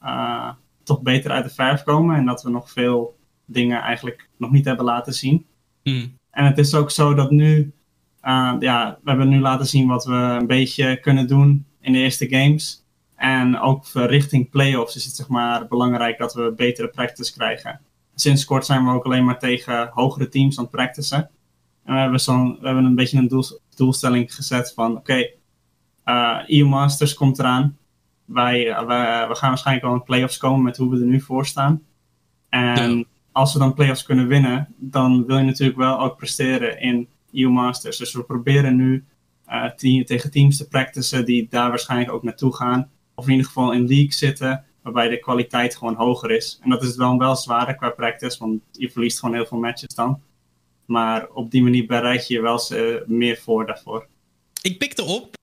[0.00, 0.50] eh,
[0.82, 4.64] toch beter uit de verf komen en dat we nog veel dingen eigenlijk nog niet
[4.64, 5.46] hebben laten zien.
[5.82, 6.06] Hm.
[6.30, 7.72] En het is ook zo dat nu,
[8.20, 11.98] eh, ja, we hebben nu laten zien wat we een beetje kunnen doen in de
[11.98, 12.84] eerste games.
[13.20, 17.80] En ook richting playoffs is het zeg maar belangrijk dat we betere practice krijgen.
[18.14, 21.30] Sinds kort zijn we ook alleen maar tegen hogere teams aan het practicen.
[21.84, 25.30] En we hebben, zo'n, we hebben een beetje een doel, doelstelling gezet van oké,
[26.04, 27.76] eh EU Masters komt eraan.
[28.24, 31.20] Wij, eh, we, we gaan waarschijnlijk wel in playoffs komen met hoe we er nu
[31.20, 31.82] voor staan.
[32.48, 33.04] En Ja.
[33.32, 37.48] als we dan playoffs kunnen winnen, dan wil je natuurlijk wel ook presteren in EU
[37.48, 37.96] Masters.
[37.96, 39.04] Dus we proberen nu
[39.46, 42.90] eh, team- tegen teams te practicen die daar waarschijnlijk ook naartoe gaan.
[43.20, 46.58] Of in ieder geval in league zitten, waarbij de kwaliteit gewoon hoger is.
[46.62, 49.94] En dat is dan wel zwaarder qua practice, want je verliest gewoon heel veel matches
[49.94, 50.20] dan.
[50.86, 54.06] Maar op die manier bereid je je wel eh, meer voor daarvoor.
[54.62, 55.34] Ik pikte op,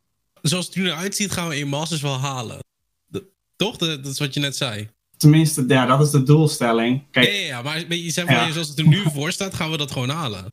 [0.41, 2.59] zoals het er nu eruit ziet, gaan we EU Masters wel halen.
[3.05, 3.77] De- toch?
[3.77, 4.89] De- dat is wat je net zei.
[5.17, 7.03] Tenminste, ja, dat is de doelstelling.
[7.11, 8.51] Kijk, Ja, ja, ja, maar je zegt van, Ja.
[8.51, 10.45] zoals het er nu voor staat, gaan we dat gewoon halen.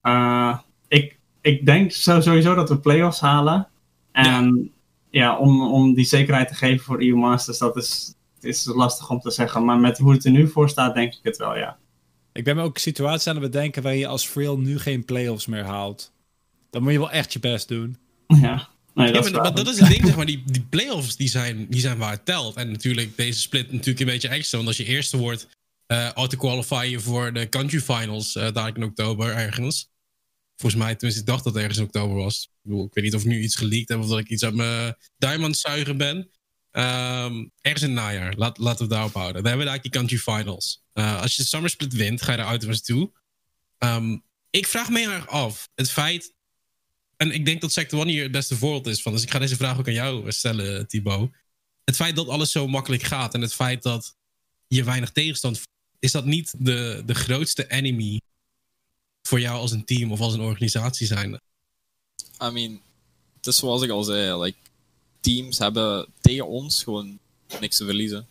[0.00, 3.68] Eh, ik, ik denk sowieso dat we playoffs halen.
[4.12, 4.72] En
[5.12, 9.20] ja, om, om die zekerheid te geven voor EU Masters, dat is, is lastig om
[9.20, 9.64] te zeggen.
[9.64, 11.78] Maar met hoe het er nu voor staat, denk ik het wel, ja.
[12.32, 15.46] Ik ben me ook situaties aan het bedenken waar je als Frill nu geen playoffs
[15.46, 16.12] meer haalt.
[16.70, 17.96] Dan moet je wel echt je best doen.
[18.26, 21.16] Ja, nee, Ja, dat, is maar, dat is het ding, zeg maar, die, die playoffs
[21.16, 22.56] die zijn, die zijn waar het telt.
[22.56, 24.56] En natuurlijk, deze split natuurlijk een beetje extra.
[24.56, 25.48] Want als je eerste wordt,
[25.86, 29.91] eh auto-qualify je voor de country finals eh dadelijk in oktober ergens.
[30.62, 32.50] Volgens mij, tenminste, ik dacht dat het ergens in oktober was.
[32.64, 34.96] Ik, weet niet of ik nu iets geleakt heb of dat ik iets uit mijn
[35.16, 36.30] diamond zuigen ben.
[36.70, 39.42] Ehm, ergens in najaar, Laat, laten we daarop houden.
[39.42, 40.84] Daar hebben we eigenlijk die country finals.
[40.92, 43.12] Eh, als je de summer split wint, ga je eruit was toe.
[43.78, 44.18] Ehm,
[44.50, 46.34] ik vraag me heel erg af, het feit
[47.16, 49.12] en ik denk dat Sector One hier het beste voorbeeld is van.
[49.12, 51.30] Dus ik ga deze vraag ook aan jou stellen, Thibaut.
[51.84, 54.16] Het feit dat alles zo makkelijk gaat en het feit dat
[54.66, 55.60] je weinig tegenstand
[55.98, 58.20] is dat niet de, de grootste enemy
[59.22, 61.40] voor jou als een team of als een organisatie zijn?
[62.42, 62.80] I mean,
[63.36, 64.58] het is zoals ik al zei, like,
[65.20, 67.18] teams hebben tegen ons gewoon
[67.60, 68.26] niks te verliezen.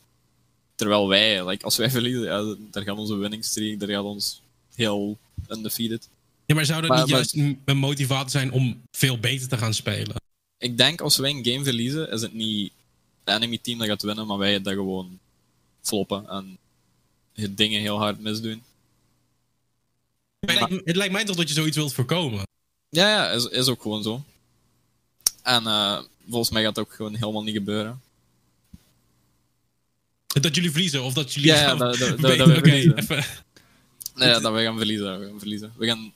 [0.76, 4.42] Terwijl wij, like, als wij verliezen, ja, daar gaat onze winning streak, daar gaat ons
[4.76, 5.18] heel
[5.50, 6.10] undefeated.
[6.46, 9.58] Ja, maar zou dat Maar- niet maar- juist een motivator zijn om veel beter te
[9.58, 10.16] gaan spelen?
[10.58, 12.72] Ik denk als wij een game verliezen, is het niet
[13.24, 15.20] het enemy team dat gaat winnen, maar wij dat gewoon
[15.82, 16.58] floppen en
[17.56, 18.64] dingen heel hard misdoen.
[20.42, 22.44] Het lijkt, het lijkt mij toch dat je zoiets wilt voorkomen.
[22.90, 24.24] Ja, ja, is, is ook gewoon zo.
[25.44, 26.00] En eh,
[26.30, 28.02] volgens mij gaat het ook gewoon helemaal niet gebeuren.
[30.28, 32.98] Dat jullie verliezen of dat jullie Ja, dat- dat- dat- we verliezen.
[32.98, 33.26] even.
[34.16, 35.20] Nee, ja, dat we gaan verliezen.
[35.20, 35.74] We gaan verliezen.
[35.78, 36.14] We gaan,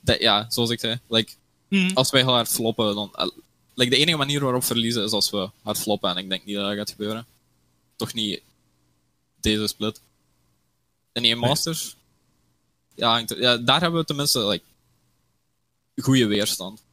[0.00, 1.32] dat- ja, zoals ik zei, like,
[1.68, 1.90] Hmm.
[1.94, 3.10] als wij heel hard floppen, dan.
[3.14, 3.26] eh,
[3.74, 6.10] like, de enige manier waarop we verliezen is als we hard floppen.
[6.10, 7.26] En ik denk niet dat dat gaat gebeuren.
[7.96, 8.40] Toch niet
[9.40, 10.00] deze split.
[11.12, 11.48] En die in Nee.
[11.48, 11.95] Masters.
[12.96, 14.64] Ja, ja, daar hebben we tenminste like,
[15.96, 16.84] goede weerstand.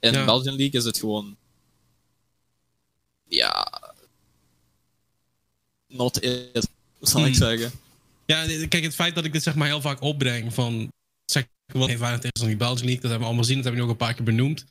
[0.00, 0.24] In Ja.
[0.24, 1.36] Belgian League is het gewoon.
[3.28, 3.82] Ja.
[5.88, 6.68] Not it,
[7.00, 7.34] zal ik Hmm.
[7.34, 7.70] zeggen.
[8.26, 10.92] Ja, kijk, het feit dat ik dit zeg maar heel vaak opbreng van
[11.24, 13.82] zeg wat heeft weinig tegen die Belgian League, dat hebben we allemaal gezien, dat hebben
[13.82, 14.64] we nu ook een paar keer benoemd,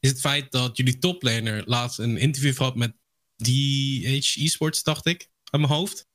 [0.00, 2.92] is het feit dat jullie toplaner laatst een interview gehad met
[3.36, 6.06] DH Esports, dacht ik, uit mijn hoofd.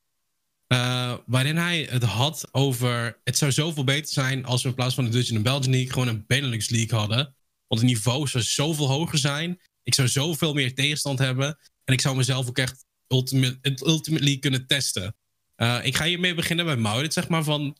[0.66, 4.94] Eh, waarin hij het had over het zou zoveel beter zijn als we in plaats
[4.94, 7.34] van de Dutch en de Belgian League gewoon een Benelux League hadden.
[7.66, 9.60] Want het niveau zou zoveel hoger zijn.
[9.82, 11.58] Ik zou zoveel meer tegenstand hebben.
[11.84, 15.16] En ik zou mezelf ook echt ultimate, ultimately kunnen testen.
[15.54, 17.76] Eh, ik ga hiermee beginnen bij Maurits, zeg maar, van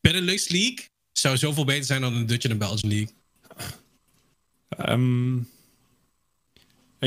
[0.00, 3.14] Benelux League zou zoveel beter zijn dan de Dutch en de Belgian League.
[4.68, 5.38] Ehm,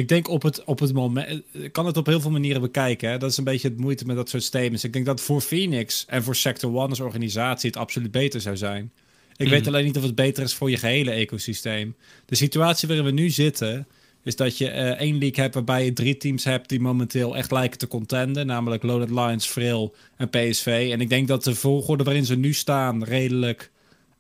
[0.01, 1.41] ik denk op het, op het moment.
[1.51, 3.10] Ik kan het op heel veel manieren bekijken.
[3.10, 3.17] Hè?
[3.17, 4.84] Dat is een beetje het moeite met dat soort statements.
[4.84, 8.58] Ik denk dat voor Phoenix en voor Sector One als organisatie het absoluut beter zou
[8.58, 8.91] zijn.
[9.38, 9.69] Ik weet Mhm.
[9.69, 11.95] alleen niet of het beter is voor je gehele ecosysteem.
[12.25, 13.88] De situatie waarin we nu zitten.
[14.23, 17.51] Is dat je eh, één league hebt waarbij je drie teams hebt die momenteel echt
[17.51, 18.45] lijken te contenden.
[18.45, 20.89] Namelijk Loaded Lions, Vril en PSV.
[20.91, 23.71] En ik denk dat de volgorde waarin ze nu staan redelijk.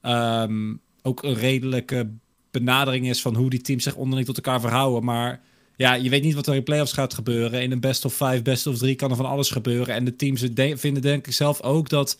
[0.01, 2.09] ehm, ook een redelijke
[2.51, 5.03] benadering is van hoe die teams zich onderling tot elkaar verhouden.
[5.03, 5.41] Maar
[5.77, 7.61] ja, je weet niet wat er in playoffs gaat gebeuren.
[7.61, 9.95] In een best of 5, best of 3 kan er van alles gebeuren.
[9.95, 12.17] En de teams de- vinden denk ik zelf ook dat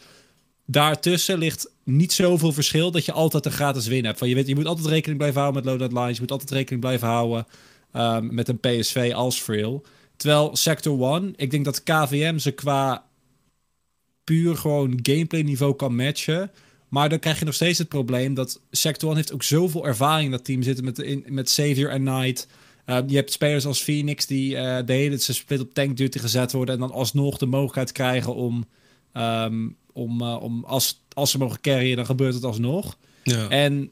[0.65, 4.17] daartussen ligt niet zoveel verschil dat je altijd een gratis win hebt.
[4.17, 6.15] Van je, weet, je moet altijd rekening blijven houden met loadout lines.
[6.15, 7.47] Je moet altijd rekening blijven houden
[7.91, 9.85] ehm, met een PSV als Frail.
[10.15, 13.05] Terwijl Sector 1, ik denk dat KVM ze qua
[14.23, 16.51] puur gewoon gameplay niveau kan matchen.
[16.89, 20.25] Maar dan krijg je nog steeds het probleem dat Sector 1 heeft ook zoveel ervaring
[20.25, 22.47] in dat team zitten met, met Savior en Knight.
[22.85, 26.19] Uh, je hebt spelers als Phoenix die uh, de hele ze split op tank duty
[26.19, 28.65] gezet worden en dan alsnog de mogelijkheid krijgen om,
[29.13, 32.97] um, om, uh, om als, als ze mogen carryen, dan gebeurt het alsnog.
[33.23, 33.49] Ja.
[33.49, 33.91] En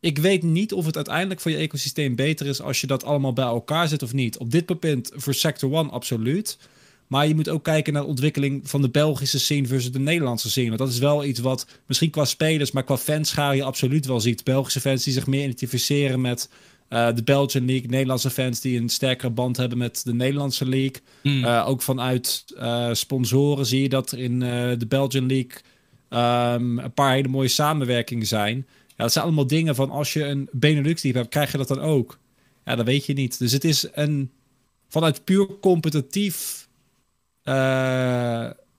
[0.00, 3.32] ik weet niet of het uiteindelijk voor je ecosysteem beter is als je dat allemaal
[3.32, 4.38] bij elkaar zet of niet.
[4.38, 6.58] Op dit moment voor Sector 1 absoluut.
[7.06, 10.50] Maar je moet ook kijken naar de ontwikkeling van de Belgische scene versus de Nederlandse
[10.50, 10.66] scene.
[10.66, 14.20] Want dat is wel iets wat misschien qua spelers, maar qua fanscharen je absoluut wel
[14.20, 14.44] ziet.
[14.44, 16.48] Belgische fans die zich meer identificeren met
[16.90, 17.88] uh, de Belgian League.
[17.88, 21.02] Nederlandse fans die een sterkere band hebben met de Nederlandse League.
[21.22, 21.44] Mm.
[21.44, 24.38] Uh, ook vanuit uh, sponsoren zie je dat er in
[24.78, 25.60] de Belgian League
[26.54, 28.66] um, een paar hele mooie samenwerkingen zijn.
[28.86, 31.68] Ja, dat zijn allemaal dingen van als je een Benelux League hebt, krijg je dat
[31.68, 32.18] dan ook.
[32.64, 33.38] Ja, dat weet je niet.
[33.38, 34.30] Dus het is een
[34.88, 36.68] vanuit puur competitief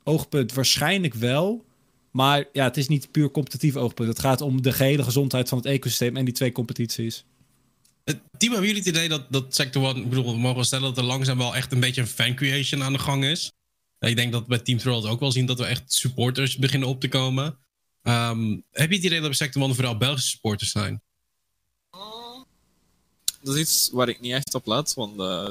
[0.04, 1.66] oogpunt waarschijnlijk wel.
[2.12, 4.10] Maar ja, het is niet puur competitief oogpunt.
[4.10, 7.26] Het gaat om de gehele gezondheid van het ecosysteem en die twee competities.
[8.04, 10.98] Team, hebben jullie het idee dat, dat Sector One, ik bedoel, we mogen stellen dat
[10.98, 13.52] er langzaam wel echt een beetje een fan creation aan de gang is.
[14.00, 17.00] Ik denk dat bij Team Troll ook wel zien dat we echt supporters beginnen op
[17.00, 17.58] te komen.
[18.04, 21.02] Um, heb je het idee dat bij Sector One vooral Belgische supporters zijn?
[23.42, 25.50] dat is iets waar ik niet echt op let, want eh,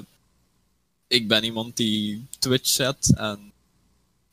[1.06, 3.52] ik ben iemand die Twitch zet en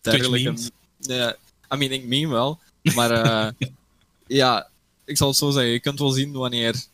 [0.01, 0.51] dergelijke.
[0.51, 0.69] memes?
[0.97, 1.27] Nee,
[1.73, 2.59] I mean, ik meme wel,
[2.95, 3.69] maar eh,
[4.41, 4.69] ja,
[5.05, 6.85] ik zal het zo zeggen, je kunt wel zien wanneer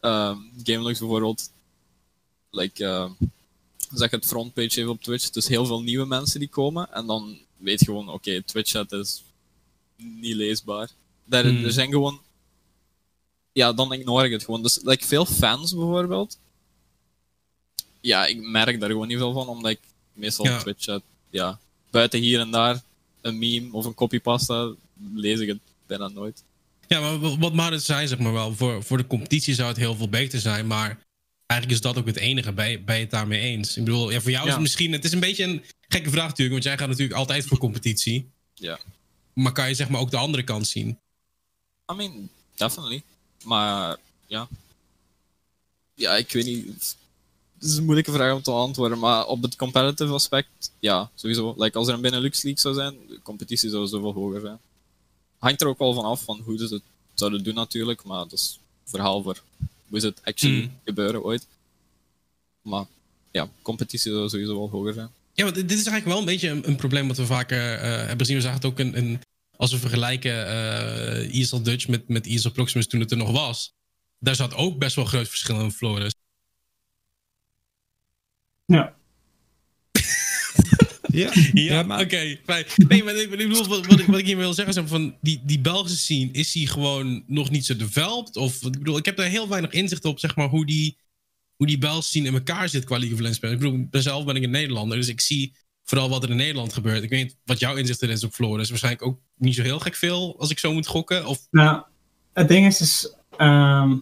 [0.00, 1.50] ehm GameLux bijvoorbeeld,
[2.50, 3.10] like, eh,
[3.92, 7.38] zeg het frontpage heeft op Twitch, dus heel veel nieuwe mensen die komen, en dan
[7.56, 9.22] weet je gewoon, oké, Twitch chat is
[9.96, 10.90] niet leesbaar.
[11.24, 11.64] Daar, Hmm.
[11.64, 12.20] Er zijn gewoon
[13.52, 14.62] ja, dan ignore ik het gewoon.
[14.62, 16.38] Dus like, veel fans bijvoorbeeld.
[18.00, 19.80] Ja, ik merk daar gewoon niet veel van, omdat ik
[20.12, 20.54] meestal Ja.
[20.54, 21.58] op Twitch chat, ja,
[21.90, 22.82] buiten hier en daar
[23.20, 24.70] een meme of een copypasta,
[25.14, 26.42] lees ik het bijna nooit.
[26.94, 29.94] Ja, maar wat- Maurits zei, zeg maar wel, voor, voor de competitie zou het heel
[29.94, 30.98] veel beter zijn, maar
[31.46, 32.52] eigenlijk is dat ook het enige.
[32.52, 33.76] Ben je, ben je het daarmee eens?
[33.76, 36.26] Ik bedoel, ja, voor jou is het misschien, het is een beetje een gekke vraag
[36.28, 38.30] natuurlijk, want jij gaat natuurlijk altijd voor competitie.
[38.54, 38.78] Ja.
[39.32, 40.98] Maar kan je zeg maar ook de andere kant zien?
[41.92, 43.02] I mean, definitely.
[43.44, 44.48] Maar ja.
[45.94, 46.66] Ja, ik weet niet.
[47.58, 51.54] Het is een moeilijke vraag om te antwoorden, maar op het competitive aspect, ja, sowieso.
[51.56, 54.58] Like, als er een Benelux League zou zijn, de competitie zou zoveel hoger zijn.
[55.40, 56.82] Hangt er ook wel van af van hoe ze het
[57.14, 59.42] zouden doen natuurlijk, maar dat is een verhaal voor
[59.88, 60.78] hoe ze het actually Hmm.
[60.84, 61.46] gebeuren ooit.
[62.62, 62.84] Maar
[63.30, 65.10] ja, competitie zou sowieso wel hoger zijn.
[65.32, 67.90] Ja, want dit is eigenlijk wel een beetje een, een probleem wat we vaker eh,
[67.96, 68.36] hebben gezien.
[68.36, 69.20] We zagen het ook een, een,
[69.56, 73.72] als we vergelijken eh ESL Dutch met, met ESL Proximus toen het er nog was.
[74.18, 76.12] Daar zat ook best wel groot verschil in Flores.
[78.64, 78.94] Ja.
[81.12, 82.38] Ja, Ja, maar oké.
[82.44, 82.64] fijn.
[82.88, 85.16] Nee, maar ik, ik bedoel, wat, wat, ik, wat ik hier wil zeggen is van
[85.20, 88.36] die, die Belgische scene, is die ik nog niet zo developed?
[88.36, 90.98] Of, ik bedoel, ik heb daar heel weinig inzicht op, zeg maar, hoe die,
[91.56, 93.54] hoe die Belgische scene in elkaar zit qua League of Legends spelen.
[93.54, 96.72] Ik bedoel, zelf ben ik een Nederlander, dus ik zie vooral wat er in Nederland
[96.72, 97.02] gebeurt.
[97.02, 98.68] Ik weet niet wat jouw inzicht er is op Flores.
[98.68, 101.26] Waarschijnlijk ook niet zo heel gek veel, als ik zo moet gokken.
[101.26, 101.82] Of, Nou,
[102.32, 103.96] het ding is, is ehm,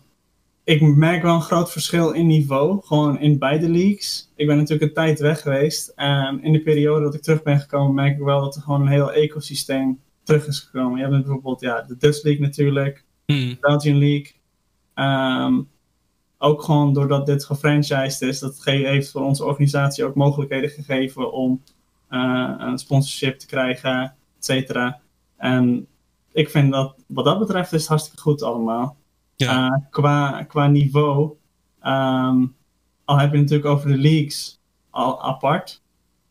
[0.68, 4.32] ik merk wel een groot verschil in niveau, gewoon in beide leagues.
[4.36, 7.60] Ik ben natuurlijk een tijd weg geweest en in de periode dat ik terug ben
[7.60, 10.98] gekomen, merk ik wel dat er gewoon een heel ecosysteem terug is gekomen.
[10.98, 14.32] Je hebt bijvoorbeeld ja, de Dutch League natuurlijk, hmm, Belgian League.
[14.94, 15.60] Ehm,
[16.38, 21.32] ook gewoon doordat dit gefranchised is, dat ge- heeft voor onze organisatie ook mogelijkheden gegeven
[21.32, 21.62] om
[22.08, 24.02] eh, een sponsorship te krijgen,
[24.38, 25.00] et cetera.
[25.36, 25.86] En
[26.32, 28.96] ik vind dat wat dat betreft is het hartstikke goed allemaal.
[29.38, 29.66] Ja.
[29.66, 31.32] Eh, qua, qua niveau,
[31.80, 32.46] ehm,
[33.04, 35.82] al heb je natuurlijk over de leagues al apart.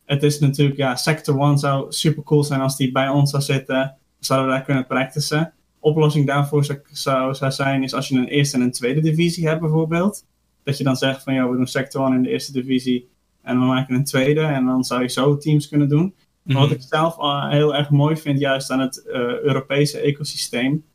[0.06, 3.44] Het is natuurlijk, ja, Sector 1 zou super cool zijn als die bij ons zou
[3.44, 3.98] zitten.
[4.20, 5.54] Zouden we daar kunnen practicen.
[5.80, 9.48] Oplossing daarvoor zou, zou, zou zijn, is als je een eerste en een tweede divisie
[9.48, 10.26] hebt bijvoorbeeld.
[10.64, 13.10] Dat je dan zegt van, ja, we doen Sector 1 in de eerste divisie
[13.42, 14.42] en we maken een tweede.
[14.42, 16.16] En dan zou je zo teams kunnen doen.
[16.44, 16.74] Wat Mhm.
[16.74, 20.86] ik zelf al heel erg mooi vind, juist aan het eh, Europese ecosysteem,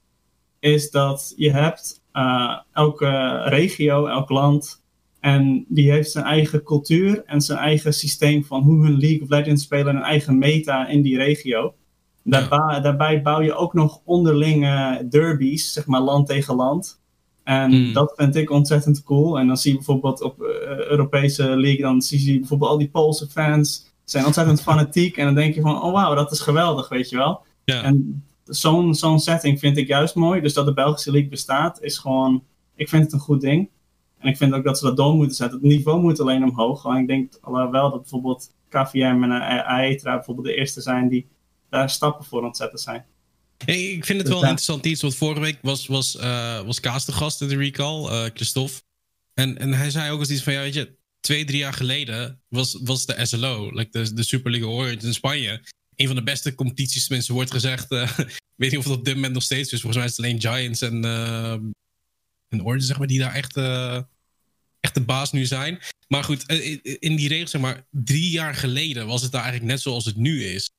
[0.59, 4.83] is dat je hebt eh, elke regio, elk land,
[5.21, 9.29] en die heeft zijn eigen cultuur en zijn eigen systeem van hoe hun League of
[9.29, 11.75] Legends spelen, een eigen meta in die regio.
[12.25, 17.01] Daarbij, daarbij bouw je ook nog onderlinge derbies, zeg maar land tegen land.
[17.45, 17.93] En Mm.
[17.93, 19.39] dat vind ik ontzettend cool.
[19.39, 20.47] En dan zie je bijvoorbeeld op eh,
[20.91, 25.17] Europese League, dan zie je bijvoorbeeld al die Poolse fans zijn ontzettend fanatiek.
[25.17, 27.41] En dan denk je van, oh wauw, dat is geweldig, weet je wel.
[27.65, 27.83] ja.
[27.83, 30.41] En zo'n zo'n setting vind ik juist mooi.
[30.41, 32.45] Dus dat de Belgische League bestaat, is gewoon,
[32.77, 33.71] ik vind het een goed ding.
[34.19, 35.59] En ik vind ook dat ze dat door moeten zetten.
[35.59, 36.83] Het niveau moet alleen omhoog.
[36.83, 37.39] Want ik denk
[37.71, 41.29] wel dat bijvoorbeeld KVM en eh, AETRA bijvoorbeeld de eerste zijn die
[41.71, 43.05] daar stappen voor aan het zetten zijn.
[43.65, 46.81] Hey, ik vind het Dus wel interessant iets, want vorige week was, was, eh, was
[46.81, 48.81] Kaas de gast in de recall, eh Christophe.
[49.35, 52.43] En, en hij zei ook eens iets van, ja weet je, twee, drie jaar geleden
[52.49, 55.63] was, was de SLO, like de, de Super League Origins in Spanje,
[55.97, 57.91] een van de beste competities, tenminste wordt gezegd.
[57.91, 60.17] eh, ik weet niet of het op dit moment nog steeds is, volgens mij is
[60.17, 61.53] het alleen Giants en, eh
[62.49, 64.03] en Origins, zeg maar, die daar echt, eh,
[64.81, 65.79] echt de baas nu zijn.
[66.09, 69.73] Maar goed, in- in die regels, zeg maar, drie jaar geleden was het daar eigenlijk
[69.73, 70.71] net zoals het nu is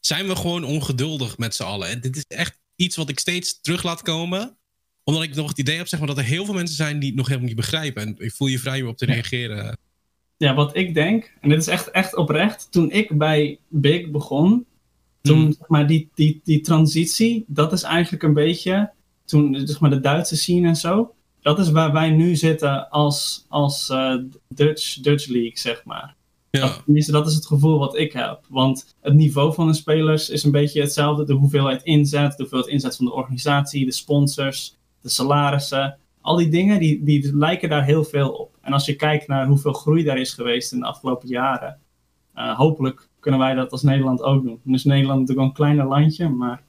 [0.00, 1.88] zijn we gewoon ongeduldig met z'n allen.
[1.88, 4.58] En dit is echt iets wat ik steeds terug laat komen.
[5.04, 7.08] Omdat ik nog het idee heb zeg maar, dat er heel veel mensen zijn die
[7.08, 8.02] het nog helemaal niet begrijpen.
[8.02, 9.78] En ik voel je vrij om op te reageren.
[10.38, 14.66] Ja, wat ik denk, en dit is echt, echt oprecht, toen ik bij Big begon,
[15.22, 15.52] toen Mhm.
[15.52, 18.90] zeg maar die, die, die transitie, dat is eigenlijk een beetje,
[19.24, 23.44] toen zeg maar de Duitse scene en zo, dat is waar wij nu zitten als,
[23.48, 24.14] als eh,
[24.48, 26.16] Dutch, Dutch League, zeg maar.
[26.50, 28.40] Ja, tenminste, dat is het gevoel wat ik heb.
[28.48, 31.24] Want het niveau van de spelers is een beetje hetzelfde.
[31.24, 35.98] De hoeveelheid inzet, de hoeveelheid inzet van de organisatie, de sponsors, de salarissen.
[36.28, 38.56] Al die dingen, die, die lijken daar heel veel op.
[38.60, 41.78] En als je kijkt naar hoeveel groei daar is geweest in de afgelopen jaren,
[42.34, 44.60] eh, hopelijk kunnen wij dat als Nederland ook doen.
[44.62, 46.62] Nu is Nederland natuurlijk wel een kleiner landje, maar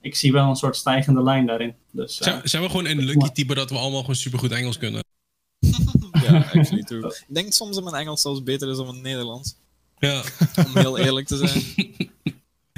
[0.00, 1.74] ik zie wel een soort stijgende lijn daarin.
[1.90, 4.78] Dus, eh, zijn, zijn we gewoon een lucky type dat we allemaal gewoon supergoed Engels
[4.78, 5.02] kunnen?
[6.22, 7.06] Ja, actually true.
[7.06, 9.56] Ik denk soms dat mijn Engels zelfs beter is dan mijn Nederlands.
[9.98, 10.22] Ja.
[10.56, 11.62] Om heel eerlijk te zijn.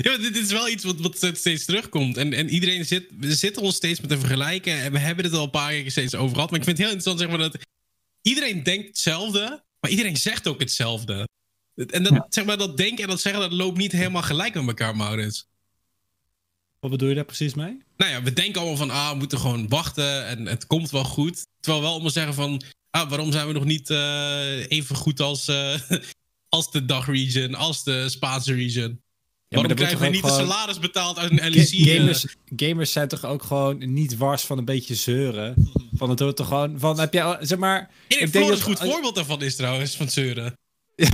[0.03, 2.17] Ja, maar dit is wel iets wat, wat steeds terugkomt.
[2.17, 4.79] En, en iedereen zit, we zitten ons steeds met te vergelijken.
[4.81, 6.51] En we hebben het al een paar keer steeds over gehad.
[6.51, 7.67] Maar ik vind het heel interessant zeg maar, dat
[8.23, 11.29] iedereen denkt hetzelfde, maar iedereen zegt ook hetzelfde.
[11.75, 12.27] En dat, Ja.
[12.29, 15.47] zeg maar, dat denken en dat zeggen, dat loopt niet helemaal gelijk met elkaar, Maurits.
[16.81, 17.79] Wat bedoel je daar precies mee?
[17.97, 21.05] Nou ja, we denken allemaal van, ah, we moeten gewoon wachten en het komt wel
[21.05, 21.47] goed.
[21.61, 25.49] Terwijl we allemaal zeggen van, ah, waarom zijn we nog niet eh, even goed als,
[25.49, 25.81] eh,
[26.49, 29.01] als de DACH-region, als de Spaanse region?
[29.53, 31.69] Waarom krijgen we niet gewoon- salaris betaald uit een LEC?
[31.71, 31.95] eh?
[31.97, 32.27] gamers,
[32.57, 35.73] gamers zijn toch ook gewoon niet wars van een beetje zeuren?
[35.95, 36.79] Van het hoort toch gewoon...
[36.79, 37.91] Van, heb al- zeg maar...
[38.09, 40.55] Ik ik denk dat een goed voorbeeld daarvan is trouwens, van zeuren.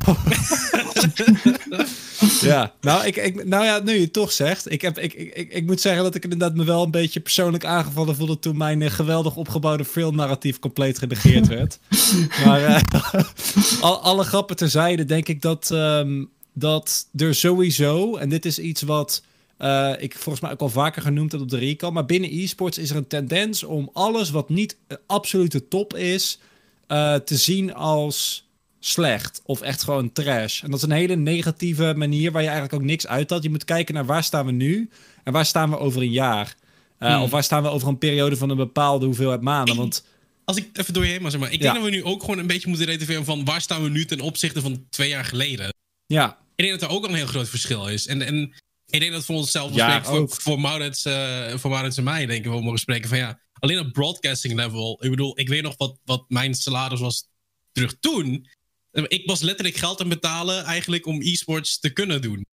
[2.41, 4.73] Ja, nou, ik, ik, nou ja, nu je het toch zegt.
[4.73, 7.21] Ik, heb, ik, ik, ik, ik moet zeggen dat ik inderdaad me wel een beetje
[7.21, 11.79] persoonlijk aangevallen voelde toen mijn eh, geweldig opgebouwde filmnarratief compleet genegeerd werd.
[12.45, 12.81] maar eh,
[13.81, 16.25] al, alle grappen terzijde denk ik dat, ehm,
[16.59, 19.23] dat er sowieso, en dit is iets wat
[19.57, 22.79] eh, ik volgens mij ook al vaker genoemd heb op de recall, maar binnen e-sports
[22.79, 26.39] is er een tendens om alles wat niet eh, absolute top is,
[26.87, 28.47] eh, te zien als
[28.81, 30.63] slecht of echt gewoon trash.
[30.63, 33.43] En dat is een hele negatieve manier waar je eigenlijk ook niks uit had.
[33.43, 34.91] Je moet kijken naar waar staan we nu
[35.25, 36.57] en waar staan we over een jaar.
[36.99, 37.23] Hmm.
[37.23, 39.77] Of waar staan we over een periode van een bepaalde hoeveelheid maanden.
[39.77, 40.05] Want
[40.45, 41.53] Als ik even door je heen mag zeg maar.
[41.53, 41.73] Ik Ja.
[41.73, 44.05] denk dat we nu ook gewoon een beetje moeten relativeren van waar staan we nu
[44.05, 45.73] ten opzichte van twee jaar geleden.
[46.07, 48.07] ja, Ik denk dat er ook al een heel groot verschil is.
[48.07, 48.55] En, en
[48.87, 52.45] ik denk dat voor onszelf, Ja, voor, voor, Maurits, eh, voor Maurits en mij, denk
[52.45, 55.05] ik, we mogen spreken van ja, alleen op broadcasting level.
[55.05, 57.29] Ik bedoel, ik weet nog wat, wat mijn salaris was
[57.73, 58.49] terug toen.
[58.93, 62.47] Ik was letterlijk geld aan betalen eigenlijk om e-sports te kunnen doen.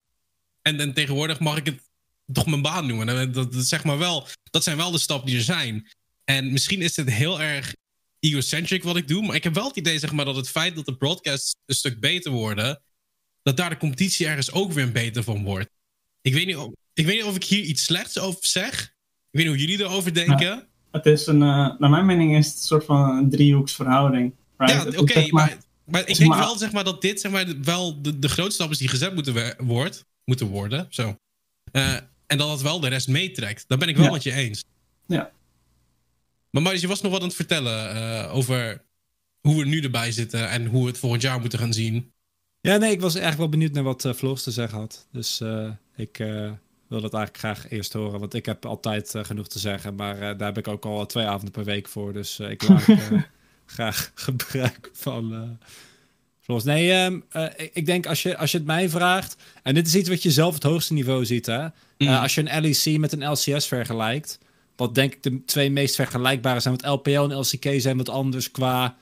[0.61, 1.89] En, en tegenwoordig mag ik het
[2.33, 3.09] toch mijn baan noemen.
[3.09, 5.91] En Dat, dat, zeg maar wel, dat zijn wel de stappen die er zijn.
[6.23, 7.75] En misschien is het heel erg
[8.19, 9.25] egocentric wat ik doe.
[9.25, 11.75] Maar ik heb wel het idee zeg maar, dat het feit dat de broadcasts een
[11.75, 12.81] stuk beter worden.
[13.45, 15.69] Dat daar de competitie ergens ook weer beter van wordt.
[16.21, 18.81] Ik weet niet of ik, weet niet of ik hier iets slechts over zeg.
[18.81, 18.89] Ik
[19.31, 20.67] weet niet hoe jullie erover denken.
[20.91, 24.33] Het is een, eh, naar mijn mening is het een soort van een driehoeksverhouding.
[24.57, 24.93] Right?
[24.93, 27.45] Ja, oké, zeg maar, maar ik denk maar- wel, zeg maar dat dit zeg maar,
[27.61, 30.87] wel de, de grootste stap is die gezet moeten, wordt, moeten worden.
[30.89, 31.15] Zo.
[31.71, 31.93] Eh,
[32.27, 33.63] en dat dat wel de rest meetrekt.
[33.67, 34.11] Daar ben ik wel Ja.
[34.11, 34.63] met je eens.
[35.07, 35.31] Ja.
[36.49, 38.83] Maar Marius, je was nog wat aan het vertellen eh, over
[39.41, 42.13] hoe we nu erbij zitten en hoe we het volgend jaar moeten gaan zien.
[42.66, 45.07] Ja, nee, ik was eigenlijk wel benieuwd naar wat Floris te zeggen had.
[45.11, 46.51] Dus eh, ik eh,
[46.88, 48.20] wil dat eigenlijk graag eerst horen.
[48.20, 49.95] Want ik heb altijd genoeg te zeggen.
[49.95, 52.13] Maar daar heb ik ook al twee avonden per week voor.
[52.13, 52.86] Dus ik maak
[53.66, 55.57] graag gebruik van
[56.39, 56.63] Floris.
[56.63, 59.36] Nee, ehm, eh, ik- denk als je, als je het mij vraagt...
[59.63, 61.68] En dit is iets wat je zelf het hoogste niveau ziet, hè?
[61.97, 62.07] Mm.
[62.07, 64.39] Als je een LEC met een LCS vergelijkt,
[64.76, 68.51] wat denk ik de twee meest vergelijkbare zijn, want LPL en LCK zijn wat anders
[68.51, 68.95] qua.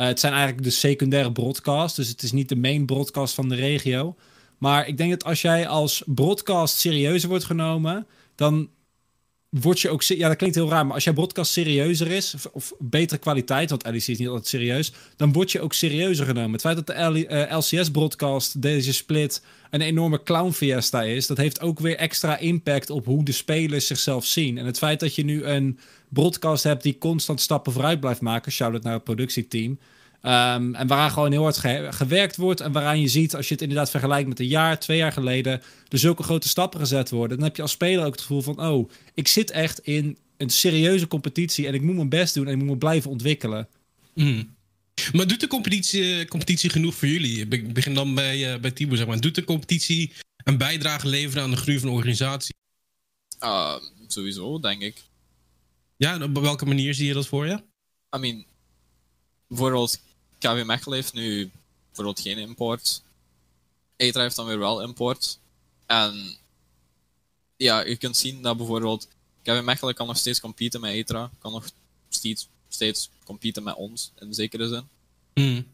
[0.00, 3.48] Eh, het zijn eigenlijk de secundaire broadcast, dus het is niet de main broadcast van
[3.48, 4.16] de regio.
[4.58, 8.68] Maar ik denk dat als jij als broadcast serieuzer wordt genomen, dan
[9.50, 10.02] word je ook...
[10.02, 13.84] Ja, dat klinkt heel raar, maar als jij broadcast serieuzer is, of, betere kwaliteit, want
[13.84, 16.52] LEC is niet altijd serieus, dan word je ook serieuzer genomen.
[16.52, 21.80] Het feit dat de LCS-broadcast, deze split, een enorme clown fiesta is, dat heeft ook
[21.80, 24.58] weer extra impact op hoe de spelers zichzelf zien.
[24.58, 25.78] En het feit dat je nu een
[26.08, 29.78] broadcast hebt die constant stappen vooruit blijft maken, shout-out naar het productieteam,
[30.22, 32.60] Ehm, en waaraan gewoon heel hard ge- gewerkt wordt.
[32.60, 35.62] En waaraan je ziet, als je het inderdaad vergelijkt met een jaar, twee jaar geleden,
[35.88, 37.36] er zulke grote stappen gezet worden.
[37.36, 40.50] Dan heb je als speler ook het gevoel van: oh, ik zit echt in een
[40.50, 43.68] serieuze competitie en ik moet mijn best doen en ik moet me blijven ontwikkelen.
[44.14, 44.56] Mm.
[45.12, 47.46] Maar doet de competitie, competitie genoeg voor jullie?
[47.48, 49.20] Ik begin dan bij, eh bij Thibaut, zeg maar.
[49.20, 50.12] Doet de competitie
[50.44, 52.54] een bijdrage leveren aan de groei van de organisatie?
[53.38, 55.02] Ah, sowieso, denk ik.
[55.96, 57.62] Ja, en op welke manier zie je dat voor je?
[58.16, 58.44] I mean,
[59.48, 60.00] bijvoorbeeld
[60.40, 61.50] KW Mechelen heeft nu
[61.86, 63.02] bijvoorbeeld geen import.
[63.96, 65.38] Etra heeft dan weer wel import.
[65.86, 66.36] En
[67.56, 69.08] ja, je kunt zien dat bijvoorbeeld
[69.42, 71.70] KW Mechelen kan nog steeds competen met Etra, kan nog
[72.08, 74.88] steeds, steeds competen met ons, in zekere zin.
[75.34, 75.66] Mm.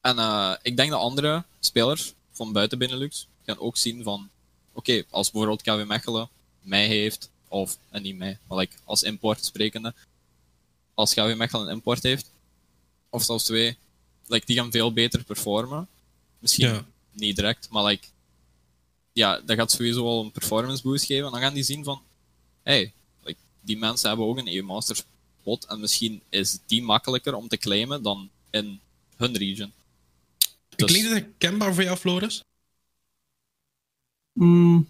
[0.00, 4.30] En eh, ik denk dat andere spelers van buiten Benelux gaan ook zien van,
[4.72, 6.28] oké, als bijvoorbeeld KW Mechelen
[6.60, 9.94] mij heeft, of, en niet mij, maar like, als import sprekende,
[10.94, 12.30] als KW Mechelen een import heeft,
[13.12, 13.76] of zelfs twee,
[14.26, 15.88] like, die gaan veel beter performen.
[16.38, 16.86] Misschien Ja.
[17.10, 18.06] niet direct, maar like,
[19.12, 21.26] ja, dat gaat sowieso wel een performance boost geven.
[21.26, 22.02] En dan gaan die zien van,
[22.62, 22.92] hey,
[23.22, 25.04] like, die mensen hebben ook een EU-Masters
[25.40, 28.80] spot en misschien is die makkelijker om te claimen dan in
[29.16, 29.72] hun region.
[30.76, 32.40] Dus- Klinkt het herkenbaar voor jou, Floris?
[34.32, 34.88] Mm,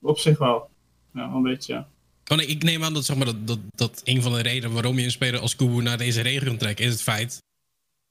[0.00, 0.70] op zich wel.
[1.14, 1.72] Ja, wel een beetje.
[1.72, 1.88] ja.
[2.28, 4.98] Want ik, neem aan dat, zeg maar, dat, dat, dat een van de redenen waarom
[4.98, 7.42] je een speler als Kubu naar deze regio trekt, is het feit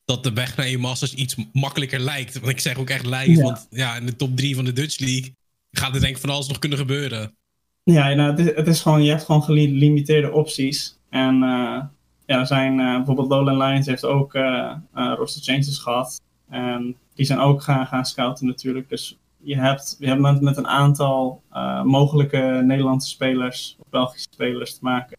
[0.06, 2.34] dat de weg naar je Masters iets makkelijker lijkt.
[2.34, 3.44] Want ik zeg ook echt lijkt, Ja.
[3.44, 5.34] want ja, in de top 3 van de Dutch League
[5.72, 7.36] gaat er denk ik van alles nog kunnen gebeuren.
[7.84, 10.98] Ja, nou, het, is, het is gewoon, je hebt gewoon gelimiteerde opties.
[11.10, 11.82] En eh,
[12.26, 16.22] ja, er zijn eh, bijvoorbeeld Lowland Lions heeft ook eh, roster changes gehad.
[16.50, 18.90] En die zijn ook gaan, gaan scouten natuurlijk.
[18.90, 24.28] Dus je hebt, je hebt met, met een aantal eh, mogelijke Nederlandse spelers of Belgische
[24.32, 25.18] spelers te maken.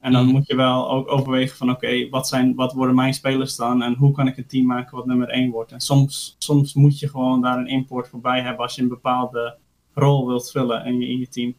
[0.00, 0.32] En dan Mhm.
[0.34, 3.82] moet je wel ook overwegen van oké, wat wat, wat worden mijn spelers dan?
[3.82, 5.72] En hoe kan ik een team maken wat nummer 1 wordt?
[5.72, 9.56] En soms, soms moet je gewoon daar een import voorbij hebben als je een bepaalde
[9.94, 11.54] rol wilt vullen in je, in je team.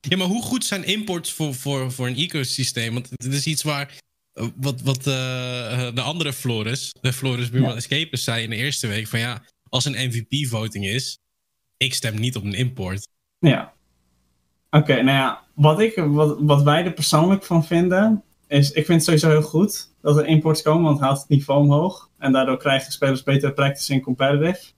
[0.00, 2.92] Ja, maar hoe goed zijn imports voor, voor, voor een ecosysteem?
[2.92, 3.98] Want het is iets waar.
[4.32, 7.76] eh, Wat, wat eh, de andere Floris, de Floris Buurman Ja.
[7.76, 9.42] Escapers, zei in de eerste week: van ja,
[9.74, 11.18] als een MVP-voting is,
[11.76, 13.08] ik stem niet op een import.
[13.38, 13.72] Ja.
[14.70, 18.88] Oké, nou ja, wat, ik, wat, wat wij er persoonlijk van vinden, is ik vind
[18.88, 22.10] het sowieso heel goed dat er imports komen, want het haalt het niveau omhoog.
[22.18, 24.72] En daardoor krijgen spelers betere practice in competitive.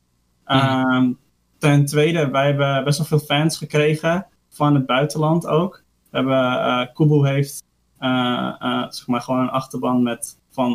[0.45, 1.13] Ehm,
[1.59, 5.85] ten tweede, wij hebben best wel veel fans gekregen van het buitenland ook.
[6.11, 7.63] We hebben, Kubu heeft
[7.99, 10.73] eh, eh, zeg maar gewoon een achterban met, van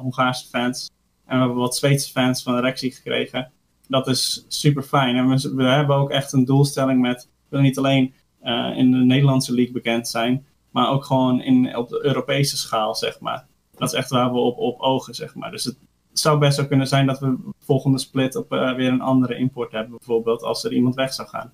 [0.00, 0.90] Hongaarse fans.
[1.26, 3.52] En we hebben wat Zweedse fans van de Rexy gekregen.
[3.88, 5.16] Dat is super fijn.
[5.16, 8.90] En we, we hebben ook echt een doelstelling met, we willen niet alleen eh, in
[8.90, 13.46] de Nederlandse league bekend zijn, maar ook gewoon in, op de Europese schaal, zeg maar.
[13.76, 15.50] Dat is echt waar we op, op ogen, zeg maar.
[15.50, 15.76] Dus het
[16.12, 19.72] zou best wel kunnen zijn dat we volgende split op eh, weer een andere import
[19.72, 21.52] hebben, bijvoorbeeld, als er iemand weg zou gaan.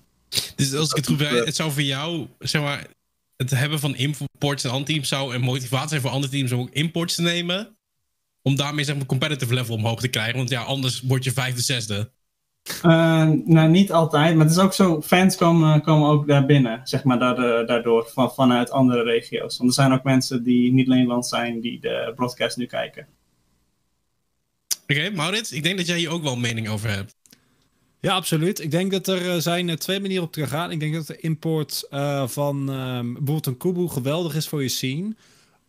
[0.55, 2.87] Dus als ik het goed begrijp, het zou voor jou, zeg maar,
[3.35, 6.69] het hebben van imports en teams zou een motivatie zijn voor andere teams om ook
[6.69, 7.77] imports te nemen.
[8.41, 10.37] Om daarmee zeg maar competitive level omhoog te krijgen.
[10.37, 12.11] Want ja, anders word je vijfde, zesde.
[12.65, 16.79] Eh, nou, niet altijd, maar het is ook zo, fans komen, komen ook daar binnen,
[16.83, 19.57] zeg maar, daardoor, daardoor van, vanuit andere regio's.
[19.57, 23.07] Want er zijn ook mensen die niet Nederlands zijn, die de broadcast nu kijken.
[24.87, 27.15] Oké, Maurits, ik denk dat jij hier ook wel een mening over hebt.
[27.99, 28.61] Ja, absoluut.
[28.61, 30.71] Ik denk dat er eh, zijn eh, twee manieren op te gaan.
[30.71, 34.69] Ik denk dat de import eh, van ehm, bijvoorbeeld een Kubu geweldig is voor je
[34.69, 35.15] scene.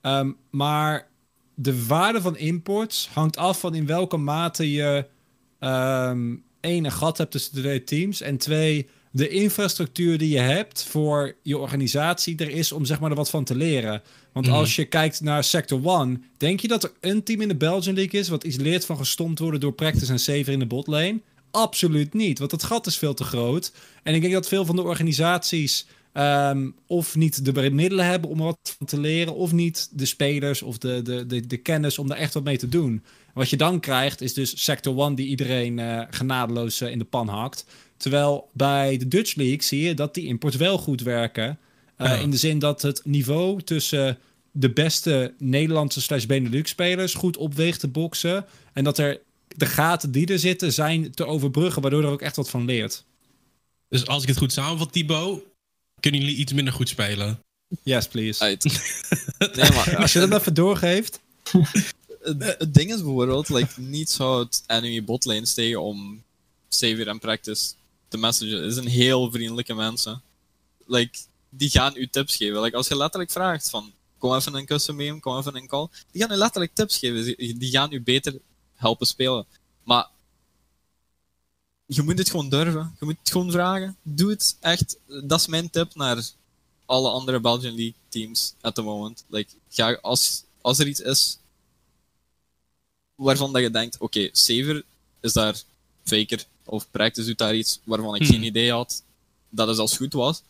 [0.00, 1.08] Ehm, maar
[1.54, 5.06] de waarde van imports hangt af van in welke mate je
[5.58, 6.34] ehm
[6.66, 8.20] één, een gat hebt tussen de twee teams.
[8.20, 13.10] En twee, de infrastructuur die je hebt voor je organisatie er is om zeg maar
[13.10, 14.02] er wat van te leren.
[14.32, 14.54] Want Mhm.
[14.54, 17.94] als je kijkt naar Sector 1, denk je dat er een team in de Belgian
[17.94, 21.20] League is wat iets leert van gestompt worden door practice en saver in de botlane?
[21.50, 23.72] Absoluut niet, want het gat is veel te groot.
[24.02, 28.38] En ik denk dat veel van de organisaties ehm, of niet de middelen hebben om
[28.38, 31.98] er wat van te leren, of niet de spelers of de, de, de, de kennis
[31.98, 33.02] om daar echt wat mee te doen.
[33.36, 37.04] Wat je dan krijgt is dus Sector 1 die iedereen eh, genadeloos eh, in de
[37.04, 37.64] pan hakt.
[37.96, 41.58] Terwijl bij de Dutch League zie je dat die imports wel goed werken.
[41.96, 42.14] Eh, Ja.
[42.14, 44.18] In de zin dat het niveau tussen
[44.50, 48.46] de beste Nederlandse slash Benelux spelers goed opweegt te boksen.
[48.72, 52.36] En dat er de gaten die er zitten zijn te overbruggen, waardoor er ook echt
[52.36, 53.04] wat van leert.
[53.88, 55.42] Dus als ik het goed samenvat, Thibaut,
[56.00, 57.38] kunnen jullie iets minder goed spelen?
[57.82, 58.42] Yes, please.
[58.42, 58.64] Uit.
[59.38, 61.20] Nee, maar Als je dat even doorgeeft.
[62.38, 66.22] het, ding is bijvoorbeeld, like, niet zou het enemy botlane steken om
[66.68, 67.72] savior en practice
[68.08, 68.62] te messagen.
[68.62, 70.22] Het zijn heel vriendelijke mensen.
[70.86, 71.18] Like,
[71.48, 72.60] die gaan u tips geven.
[72.60, 75.88] Like, als je letterlijk vraagt van, kom even een custom game, kom even een call.
[76.10, 77.24] Die gaan u letterlijk tips geven.
[77.24, 78.38] Die die gaan u beter
[78.74, 79.46] helpen spelen.
[79.82, 80.08] Maar
[81.86, 82.96] je moet het gewoon durven.
[82.98, 83.96] Je moet het gewoon vragen.
[84.02, 84.98] Doe het echt.
[85.22, 86.24] Dat is mijn tip naar
[86.86, 89.24] alle andere Belgian League teams at the moment.
[89.26, 91.38] Like, ga, als, als er iets is
[93.16, 94.82] waarvan dat je denkt, oké, Saver
[95.20, 95.54] is daar
[96.04, 98.30] faker of Practice doet daar iets waarvan ik Hmm.
[98.30, 99.04] geen idee had
[99.50, 100.42] dat het als goed was.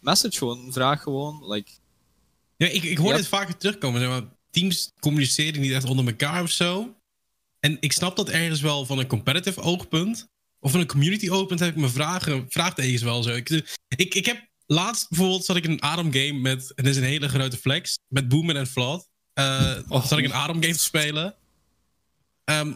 [0.00, 1.48] Message gewoon, vraag gewoon.
[1.52, 1.70] Like,
[2.56, 4.00] Ja, ik, ik hoor dit vaker terugkomen.
[4.00, 6.94] Zeg maar, teams communiceren niet echt onder elkaar of zo.
[7.60, 10.26] En ik snap dat ergens wel van een competitive oogpunt.
[10.60, 13.30] Of van een community oogpunt heb ik mijn vragen, vraagtekens wel zo.
[13.30, 13.50] Ik,
[13.96, 16.96] ik, ik heb laatst bijvoorbeeld zat ik in een Adam game met, en dit is
[17.00, 19.08] een hele grote flex, met Boomer en Flood.
[19.32, 20.06] Eh Oh.
[20.06, 21.34] Zat ik een Adam game te spelen.
[22.44, 22.72] Ehm,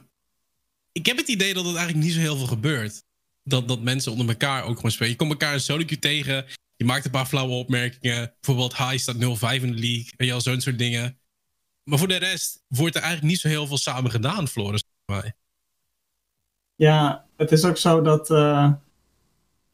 [0.93, 3.03] ik heb het idee dat het eigenlijk niet zo heel veel gebeurt.
[3.43, 5.11] Dat, dat mensen onder elkaar ook gewoon spelen.
[5.11, 6.45] Je komt elkaar in solo queue tegen.
[6.77, 8.35] Je maakt een paar flauwe opmerkingen.
[8.41, 9.19] Bijvoorbeeld, High staat 0-5
[9.62, 10.12] in de league.
[10.16, 11.19] En al zo'n soort dingen.
[11.85, 14.83] Maar voor de rest wordt er eigenlijk niet zo heel veel samen gedaan, Floris.
[16.75, 18.31] Ja, het is ook zo dat.
[18.31, 18.73] eh,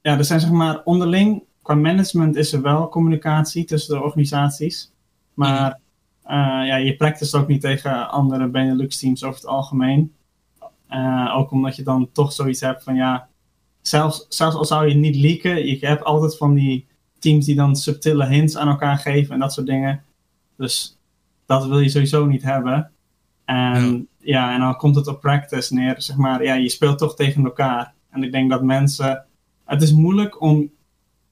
[0.03, 1.42] ja, er zijn zeg maar onderling.
[1.62, 4.92] Qua management is er wel communicatie tussen de organisaties.
[5.34, 5.78] Maar eh,
[6.33, 10.14] ja, je practice ook niet tegen andere Benelux teams over het algemeen.
[10.89, 13.29] Eh, ook omdat je dan toch zoiets hebt van ja.
[13.81, 16.87] Zelfs, zelfs al zou je niet leaken, je hebt altijd van die
[17.18, 20.03] teams die dan subtiele hints aan elkaar geven en dat soort dingen.
[20.57, 20.99] Dus
[21.47, 22.91] dat wil je sowieso niet hebben.
[23.45, 24.55] En ja.
[24.55, 26.45] en dan komt het op practice neer, zeg maar.
[26.45, 27.95] Ja, je speelt toch tegen elkaar.
[28.11, 29.27] En ik denk dat mensen...
[29.64, 30.70] Het is moeilijk om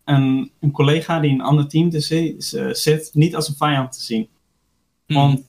[0.05, 2.01] een, een collega die in een ander team te
[2.72, 4.28] zit, niet als een vijand te zien.
[5.12, 5.22] Hmm.
[5.22, 5.42] Want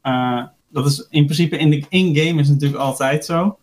[0.00, 3.58] eh, dat is in principe in de in-game is het natuurlijk altijd zo.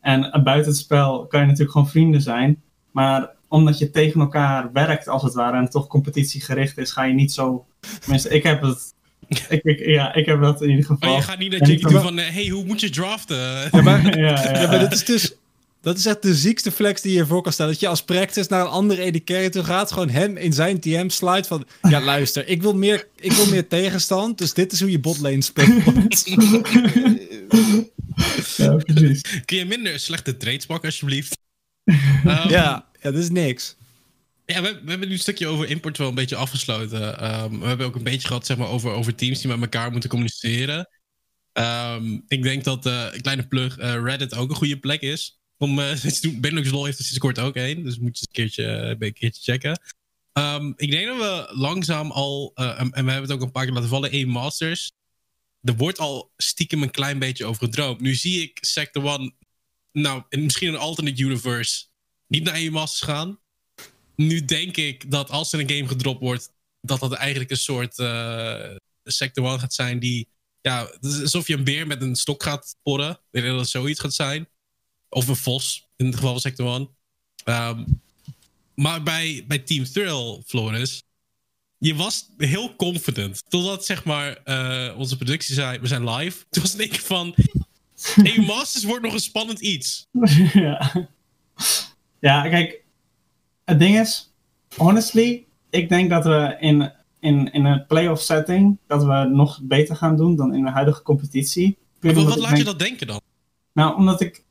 [0.00, 2.62] En eh, buiten het spel kan je natuurlijk gewoon vrienden zijn.
[2.90, 7.14] Maar omdat je tegen elkaar werkt, als het ware, en toch competitiegericht is, ga je
[7.14, 7.66] niet zo.
[8.00, 8.94] Tenminste, ik heb het.
[9.28, 11.10] Ik, ik, ja, ik heb dat in ieder geval.
[11.10, 13.68] Oh, je gaat niet dat je doet van, eh, hey, hoe moet je draften?
[13.72, 14.60] Ja, maar, ja, ja.
[14.60, 15.36] ja, maar dat is dus...
[15.84, 17.72] Dat is echt de ziekste flex die je je voor kan stellen.
[17.72, 19.92] Dat je als practice naar een andere toe gaat.
[19.92, 21.66] Gewoon hem in zijn DM slide van...
[21.82, 24.38] Ja, luister, ik wil meer, ik wil meer tegenstand.
[24.38, 25.84] Dus dit is hoe je botlane speelt.
[28.56, 29.42] ja, precies.
[29.44, 31.36] Kun je minder slechte trades pakken, alsjeblieft?
[31.84, 33.76] Ehm, ja, ja, dat is niks.
[34.46, 37.18] Ja, we, we hebben nu een stukje over import wel een beetje afgesloten.
[37.18, 39.90] Ehm, we hebben ook een beetje gehad zeg maar, over, over teams die met elkaar
[39.90, 40.88] moeten communiceren.
[41.52, 45.38] Ehm, ik denk dat eh, een kleine plug uh, Reddit ook een goede plek is.
[45.58, 46.04] Om uh.
[46.40, 47.84] Benelux Law heeft er sinds kort ook één.
[47.84, 48.64] Dus moet je een keertje,
[49.00, 49.80] een keertje checken.
[50.32, 53.64] Ehm, ik denk dat we langzaam al, en, en, we hebben het ook een paar
[53.64, 54.92] keer laten vallen, één Masters.
[55.62, 58.00] Er wordt al stiekem een klein beetje over gedroomd.
[58.00, 59.32] Nu zie ik Sector One,
[59.92, 61.84] nou, misschien een alternate universe,
[62.26, 63.38] niet naar één Masters gaan
[64.16, 67.94] nu denk ik dat als er een game gedropt wordt, dat dat eigenlijk een soort
[69.04, 70.28] Sector 1 gaat zijn die.
[70.60, 73.10] Ja, alsof je een beer met een stok gaat porren.
[73.10, 74.48] Ik denk dat het zoiets gaat zijn.
[75.14, 76.88] Of een vos, in het geval van Sector 1.
[77.44, 78.00] Um,
[78.74, 81.02] maar bij, bij Team Thrill, Floris,
[81.78, 83.42] je was heel confident.
[83.48, 86.44] Totdat zeg maar uh, onze productie zei, we zijn live.
[86.50, 87.34] Toen was ik van,
[88.22, 90.06] hey, Masters wordt nog een spannend iets.
[90.52, 91.08] ja.
[92.18, 92.82] ja, kijk,
[93.64, 94.32] het ding is,
[94.76, 99.96] honestly, ik denk dat we in, in, in een playoff setting, dat we nog beter
[99.96, 101.78] gaan doen dan in de huidige competitie.
[102.00, 103.20] Maar wat, wat laat denk, je dat denken dan?
[103.72, 104.44] Nou, omdat ik,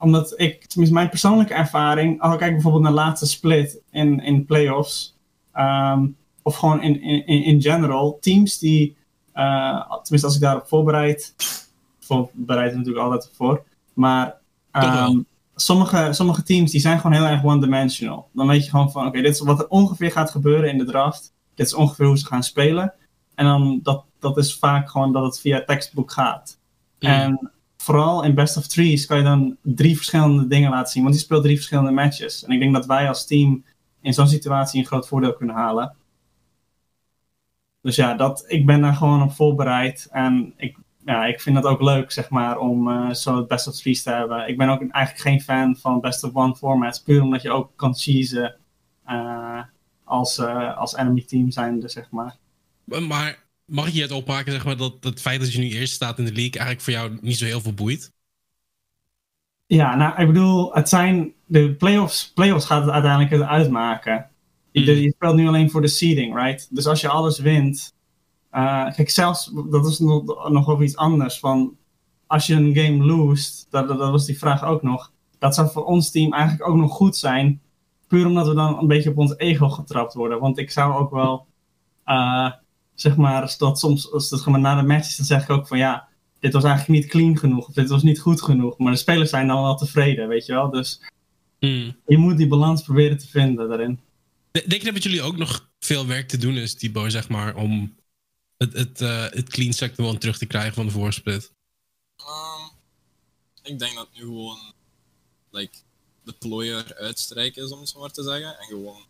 [0.00, 4.20] omdat ik, tenminste mijn persoonlijke ervaring, als ik kijk bijvoorbeeld naar de laatste split in,
[4.20, 5.16] in playoffs,
[5.54, 8.96] um, of gewoon in, in, in general, teams die,
[9.34, 11.34] uh, tenminste als ik daarop voorbereid,
[11.98, 14.36] voorbereid natuurlijk altijd voor, maar
[14.72, 18.28] um, sommige, sommige teams die zijn gewoon heel erg one-dimensional.
[18.32, 20.84] Dan weet je gewoon van, oké, dit is wat er ongeveer gaat gebeuren in de
[20.84, 21.32] draft.
[21.54, 22.94] Dit is ongeveer hoe ze gaan spelen.
[23.34, 26.58] En dan, dat, dat is vaak gewoon dat het via tekstboek gaat.
[26.98, 27.08] Mm.
[27.08, 27.50] En
[27.80, 31.02] vooral in best of threes kan je dan drie verschillende dingen laten zien.
[31.02, 32.44] Want je speelt drie verschillende matches.
[32.44, 33.64] En ik denk dat wij als team
[34.00, 35.96] in zo'n situatie een groot voordeel kunnen halen.
[37.82, 40.08] Dus ja, dat, ik ben daar gewoon op voorbereid.
[40.10, 43.74] En ik ja, ik vind het ook leuk, zeg maar, om uh, zo best of
[43.74, 44.48] threes te hebben.
[44.48, 47.70] Ik ben ook eigenlijk geen fan van best of one formats, puur omdat je ook
[47.76, 48.56] kan cheesen
[49.08, 49.62] uh,
[50.04, 52.36] als, uh, als enemy team zijnde, zeg maar.
[52.84, 56.18] Maar mag je het opmaken, zeg maar, dat het feit dat je nu eerst staat
[56.18, 58.12] in de league eigenlijk voor jou niet zo heel veel boeit?
[59.66, 64.30] Ja, nou, ik bedoel, het zijn de playoffs, playoffs gaat het uiteindelijk uitmaken.
[64.72, 64.82] Mm.
[64.82, 66.68] Je, je speelt nu alleen voor de seeding, right?
[66.70, 67.94] Dus als je alles wint,
[68.52, 71.38] uh, kijk, zelfs, dat is nog, nog wel iets anders.
[71.38, 71.76] Van,
[72.26, 75.12] als je een game loost, dat, dat, was die vraag ook nog.
[75.38, 77.60] Dat zou voor ons team eigenlijk ook nog goed zijn.
[78.08, 80.40] Puur omdat we dan een beetje op ons ego getrapt worden.
[80.40, 81.46] Want ik zou ook wel,
[82.06, 82.50] uh,
[83.00, 85.78] zeg maar, dat soms, als het gewoon na de matches, dan zeg ik ook van
[85.78, 87.68] ja, dit was eigenlijk niet clean genoeg.
[87.68, 88.78] Of dit was niet goed genoeg.
[88.78, 90.70] Maar de spelers zijn dan wel tevreden, weet je wel.
[90.70, 91.00] Dus
[91.58, 91.96] hmm.
[92.06, 94.00] je moet die balans proberen te vinden daarin.
[94.50, 97.96] Denk je dat jullie ook nog veel werk te doen is, Thibaut, zeg maar, om
[98.56, 101.52] het, het, uh, het clean sector one terug te krijgen van de voorsplit?
[102.20, 102.70] Um,
[103.62, 104.58] ik denk dat nu gewoon
[105.50, 105.78] like,
[106.24, 108.58] de plooier uitstrijken is, om het zo maar te zeggen.
[108.58, 109.04] En gewoon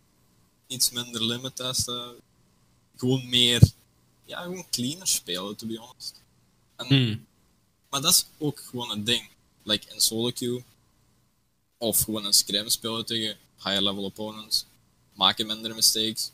[0.67, 2.15] iets minder limit testen.
[2.95, 3.61] Gewoon meer,
[4.31, 6.21] ja, gewoon cleaner spelen, to be honest.
[6.75, 7.25] En, hmm.
[7.89, 9.29] Maar dat is ook gewoon een ding.
[9.63, 10.63] Like in solo queue,
[11.77, 14.65] of gewoon een scrim spelen tegen higher level opponents,
[15.13, 16.31] maken minder mistakes.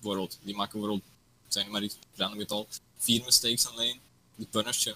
[0.00, 1.08] Bijvoorbeeld, die maken bijvoorbeeld
[1.48, 3.98] zijn maar iets random getal, vier mistakes in lane.
[4.34, 4.94] Die punish je.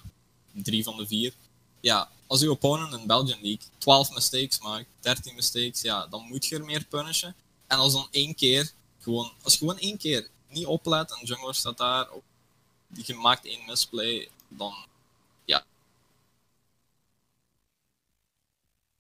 [0.53, 1.33] Drie van de vier.
[1.81, 6.47] Ja, als je opponent in Belgian League 12 mistakes maakt, 13 mistakes, ja, dan moet
[6.47, 7.35] je er meer punishen.
[7.67, 11.55] En als dan één keer, gewoon, als je gewoon één keer niet oplet en jungler
[11.55, 12.23] staat daar, of
[13.05, 14.75] je maakt één misplay, dan
[15.45, 15.65] ja.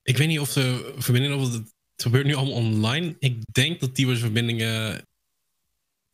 [0.02, 3.16] Ik weet niet of de verbinding, of het, het gebeurt nu allemaal online.
[3.18, 5.04] Ik denk dat die verbindingen een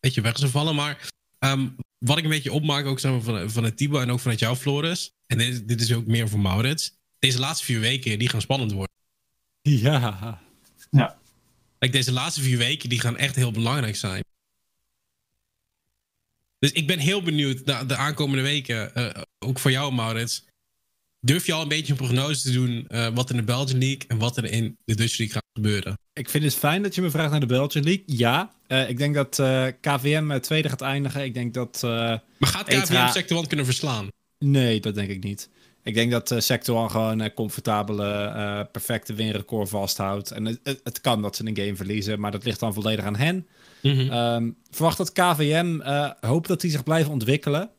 [0.00, 1.08] beetje weg zullen vallen, maar
[1.44, 4.56] Um, wat ik een beetje opmaak, ook van, van het Tibo en ook vanuit jou,
[4.56, 5.12] Floris.
[5.26, 6.92] En dit, dit, is ook meer voor Maurits.
[7.18, 8.94] Deze laatste vier weken, die gaan spannend worden.
[9.62, 10.40] Ja.
[10.90, 11.18] Ja.
[11.78, 14.24] Like, deze laatste vier weken, die gaan echt heel belangrijk zijn.
[16.60, 18.94] Dus ik ben heel benieuwd naar de aankomende weken.
[18.94, 20.44] eh, ook voor jou, Maurits.
[21.20, 23.98] Durf je al een beetje een prognose te doen eh, wat in de Belgian League
[24.08, 25.98] en wat er in de Dutch League gaat gebeuren?
[26.12, 28.02] Ik vind het fijn dat je me vraagt naar de Belgian League.
[28.06, 29.34] Ja, Eh, ik denk dat
[29.80, 31.24] KVM tweede gaat eindigen.
[31.24, 31.78] Ik denk dat...
[31.82, 34.08] Maar gaat KVM Etra- Sector 1 kunnen verslaan?
[34.38, 35.48] Nee, dat denk ik niet.
[35.82, 40.30] Ik denk dat Sector 1 gewoon een comfortabele, perfecte winrecord vasthoudt.
[40.30, 43.16] En het, het kan dat ze een game verliezen, maar dat ligt dan volledig aan
[43.16, 43.46] hen.
[43.82, 44.10] Mhm.
[44.10, 47.70] Ehm, verwacht dat KVM, eh hoop dat die zich blijven ontwikkelen.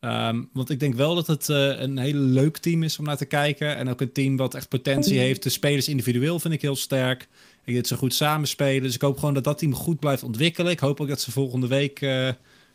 [0.00, 3.16] Ehm, want ik denk wel dat het eh, een hele leuk team is om naar
[3.16, 3.76] te kijken.
[3.76, 5.42] En ook een team wat echt potentie heeft.
[5.42, 7.22] De spelers individueel vind ik heel sterk.
[7.22, 8.82] Ik denk dat ze goed samenspelen.
[8.82, 10.72] Dus ik hoop gewoon dat dat team goed blijft ontwikkelen.
[10.72, 12.28] Ik hoop ook dat ze volgende week eh,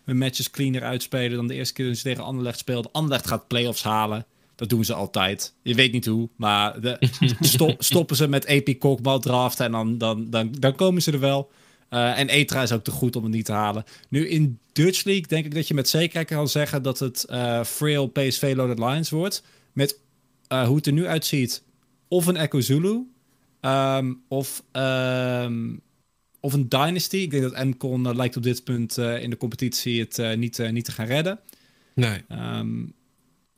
[0.05, 2.91] hun matches cleaner uitspelen dan de eerste keer dat ze tegen Anderlecht speelden.
[2.91, 4.25] Anderlecht gaat playoffs halen.
[4.55, 5.53] Dat doen ze altijd.
[5.61, 6.97] Je weet niet hoe, maar de,
[7.39, 11.19] sto- stoppen ze met AP Kokbal draften en dan, dan, dan, dan komen ze er
[11.19, 11.51] wel.
[11.93, 13.83] Eh, en Etra is ook te goed om het niet te halen.
[14.09, 17.63] Nu in Dutch League denk ik dat je met zekerheid kan zeggen dat het eh
[17.63, 19.43] frail PSV Loaded Lions wordt.
[19.73, 19.99] Met
[20.47, 21.63] eh, hoe het er nu uitziet,
[22.07, 23.11] of een Echo Zulu,
[23.59, 25.75] ehm, of, ehm,
[26.39, 27.17] of een Dynasty.
[27.17, 30.91] Ik denk dat MCon lijkt op dit punt in de competitie het niet, niet te
[30.91, 31.39] gaan redden.
[31.95, 32.23] Nee.
[32.27, 32.85] Ehm,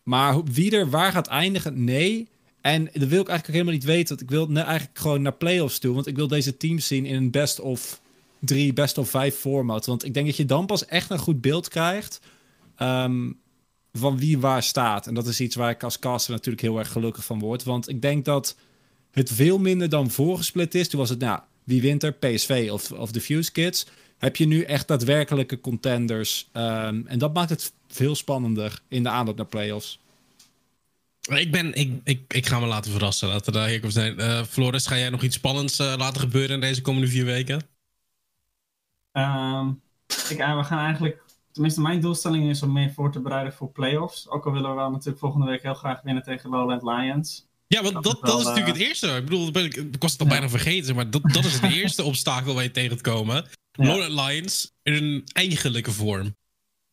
[0.04, 2.28] maar wie er waar gaat eindigen, nee.
[2.62, 4.08] En dat wil ik eigenlijk ook helemaal niet weten.
[4.08, 5.94] Want ik wil eigenlijk gewoon naar playoffs toe.
[5.94, 8.04] Want ik wil deze teams zien in een best of
[8.46, 9.86] drie, best of vijf format.
[9.86, 12.20] Want ik denk dat je dan pas echt een goed beeld krijgt
[12.76, 13.32] ehm,
[13.94, 15.08] van wie waar staat.
[15.08, 17.64] En dat is iets waar ik als caster natuurlijk heel erg gelukkig van word.
[17.64, 18.56] Want ik denk dat
[19.12, 20.90] het veel minder dan voorgesplit is.
[20.90, 22.14] Toen was het, nou, wie wint er?
[22.14, 23.88] PSV of, of de Fuse Kids.
[24.18, 26.50] Heb je nu echt daadwerkelijke contenders.
[26.52, 30.00] Ehm, en dat maakt het veel spannender in de aanloop naar playoffs.
[31.22, 33.28] Ik, ben, ik, ik, ik ga me laten verrassen.
[33.28, 34.20] Laten we daar hier zijn.
[34.20, 37.62] Eh, Floris, ga jij nog iets spannends eh, laten gebeuren in deze komende vier weken?
[39.16, 39.70] Ehm,
[40.30, 43.72] ik, eh, we gaan eigenlijk, tenminste mijn doelstelling is om meer voor te bereiden voor
[43.72, 44.30] playoffs.
[44.30, 47.48] Ook al willen we wel natuurlijk volgende week heel graag winnen tegen Lowland Lions.
[47.68, 49.08] Ja, want Dat dat, is wel, dat is natuurlijk eh, het eerste.
[49.08, 50.32] Ik bedoel, ben ik, ik was het al Ja.
[50.32, 53.36] bijna vergeten, maar dat, dat is het eerste obstakel waar je tegen te komen.
[53.72, 53.86] Ja.
[53.86, 56.36] Lowland Lions in een eigenlijke vorm.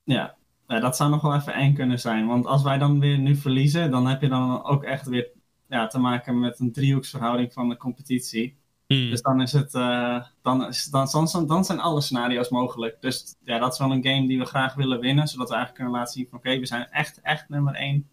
[0.04, 0.34] Ja,
[0.68, 2.26] ja, dat zou nog wel even eng kunnen zijn.
[2.26, 5.28] Want als wij dan weer nu verliezen, dan heb je dan ook echt weer
[5.68, 8.56] ja, te maken met een driehoeksverhouding van de competitie.
[8.92, 9.10] Hmm.
[9.10, 12.96] Dus dan is het, eh, dan, is, dan, dan, dan zijn alle scenario's mogelijk.
[13.00, 15.74] Dus ja, dat is wel een game die we graag willen winnen, zodat we eigenlijk
[15.74, 18.08] kunnen laten zien van oké, we zijn echt, echt nummer één.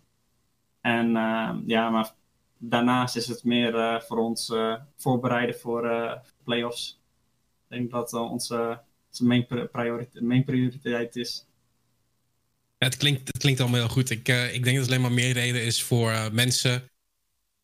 [0.81, 2.11] En eh, ja, maar
[2.57, 6.99] daarnaast is het meer eh, voor ons eh, voorbereiden voor playoffs.
[7.69, 11.45] Ik denk dat dat onze, onze main, pri- prioriteit, main prioriteit is.
[12.77, 14.09] Ja, het, klinkt, het klinkt allemaal heel goed.
[14.09, 16.89] Ik, ik denk dat het alleen maar meer reden is voor mensen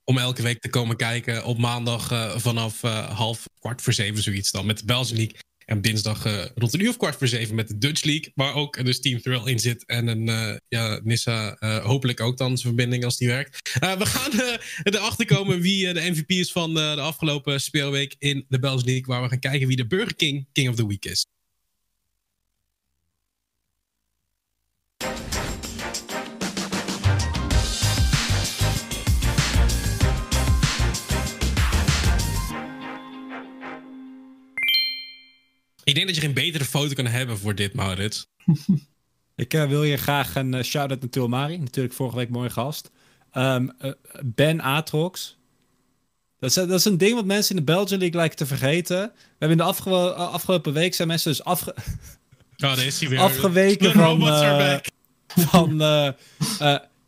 [0.06, 4.24] om elke week te komen kijken op maandag eh, vanaf eh, half kwart voor zeven
[4.24, 5.38] zoiets dan met de Belgian League.
[5.66, 8.32] En dinsdag eh, rond een uur of kwart voor zeven met de Dutch League.
[8.36, 9.86] Waar ook dus Team Thrill in zit.
[9.86, 13.78] En een ja, Nissa hopelijk ook dan zijn verbinding als die werkt.
[14.00, 18.86] We gaan erachter komen wie de MVP is van de afgelopen speelweek in de Belgian
[18.86, 19.06] League.
[19.06, 21.26] Waar we gaan kijken wie de Burger King King of the Week is.
[35.86, 38.28] Ik denk dat je geen betere foto kan hebben voor dit, Maurits.
[39.36, 41.58] Ik eh, wil je graag een eh, shout-out naar Tulmari.
[41.58, 42.92] Natuurlijk vorige week mooi gast.
[43.32, 43.92] Ehm, eh,
[44.26, 45.38] ben Atrox.
[46.40, 48.98] Dat is, dat is een ding wat mensen in de Belgian League lijken te vergeten.
[48.98, 51.76] We hebben in de afge- afgelopen week zijn mensen dus afge
[52.56, 53.20] Oh, daar is hij weer.
[53.20, 54.20] afgeweken van,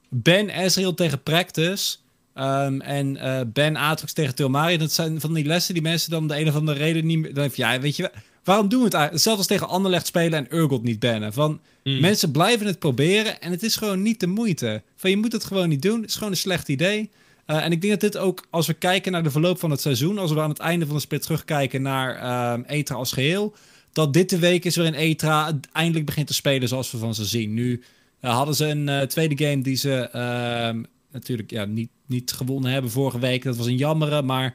[0.09, 1.97] Ben Ezreal tegen Practice.
[2.33, 3.17] ehm, en
[3.53, 4.77] Ben Atrox tegen Tilmari.
[4.77, 7.33] Dat zijn van die lessen die mensen dan de een of andere reden niet meer...
[7.33, 8.11] Dan je, ja, weet je, wa-
[8.47, 9.25] waarom doen we het eigenlijk?
[9.25, 11.33] Hetzelfde als tegen Anderlecht spelen en Urgot niet bannen.
[11.33, 11.99] Van, Hmm.
[11.99, 14.81] Mensen blijven het proberen en het is gewoon niet de moeite.
[14.95, 16.01] Van, je moet het gewoon niet doen.
[16.01, 17.09] Het is gewoon een slecht idee.
[17.45, 19.81] Eh, en ik denk dat dit ook, als we kijken naar de verloop van het
[19.81, 20.17] seizoen...
[20.17, 23.53] als we aan het einde van de split terugkijken naar ehm ETRA als geheel...
[23.93, 27.25] dat dit de week is waarin ETRA eindelijk begint te spelen zoals we van ze
[27.25, 27.53] zien.
[27.53, 27.83] Nu
[28.19, 32.71] eh, hadden ze een eh, tweede game die ze ehm, natuurlijk ja, niet, niet gewonnen
[32.71, 33.43] hebben vorige week.
[33.43, 34.51] Dat was een jammere, maar eh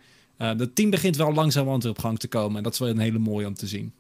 [0.49, 2.57] het team begint wel langzamerhand weer op gang te komen.
[2.57, 3.93] En dat is wel een hele mooie om te zien.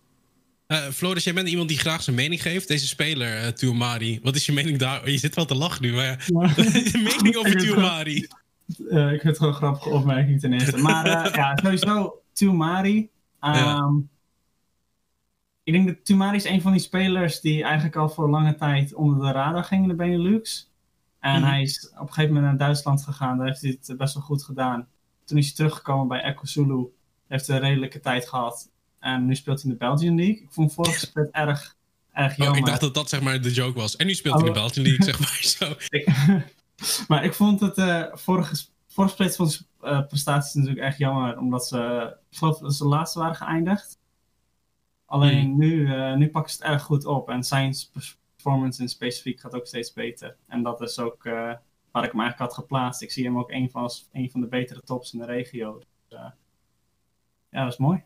[0.66, 2.68] Eh, Floris, jij bent iemand die graag zijn mening geeft.
[2.68, 4.20] Deze speler, eh Tuamari.
[4.22, 5.10] Wat is je mening daar?
[5.10, 6.16] Je zit wel te lachen nu, maar ja.
[7.10, 8.26] mening over Tuamari.
[8.90, 10.76] Eh, ik vind het gewoon een grappige opmerking ten eerste.
[10.76, 13.08] Maar eh, ja, sowieso Tumari.
[13.40, 13.90] Ehm, Ja.
[15.64, 18.94] Ik denk dat Tumari is een van die spelers die eigenlijk al voor lange tijd
[18.94, 20.70] onder de radar ging in de Benelux.
[21.20, 21.50] En Mhm.
[21.50, 23.36] hij is op een gegeven moment naar Duitsland gegaan.
[23.38, 24.86] Daar heeft hij het best wel goed gedaan.
[25.32, 26.86] Toen is hij teruggekomen bij Echo Zulu.
[27.28, 28.70] Heeft een redelijke tijd gehad.
[28.98, 30.42] En nu speelt hij in de Belgian League.
[30.42, 31.76] Ik vond vorige split erg,
[32.12, 32.58] erg Oh, jammer.
[32.58, 33.96] ik dacht dat dat zeg maar de joke was.
[33.96, 34.54] En nu speelt hij Oh.
[34.54, 35.74] de Belgian League, zeg maar zo.
[35.88, 36.08] Ik-
[37.08, 38.56] maar ik vond het eh, vorige,
[38.86, 43.18] vorige split van eh, prestaties natuurlijk echt jammer, omdat ze, ik geloof dat ze laatste
[43.18, 43.98] waren geëindigd.
[45.06, 45.58] Alleen Hmm.
[45.58, 47.74] nu, eh, nu pakken ze het erg goed op en zijn
[48.36, 50.36] performance in specifiek gaat ook steeds beter.
[50.48, 51.26] En dat is ook
[51.92, 53.02] waar ik hem eigenlijk had geplaatst.
[53.02, 55.78] Ik zie hem ook een van, als een van de betere tops in de regio.
[55.78, 56.30] Dus, eh,
[57.50, 58.02] ja, dat is mooi.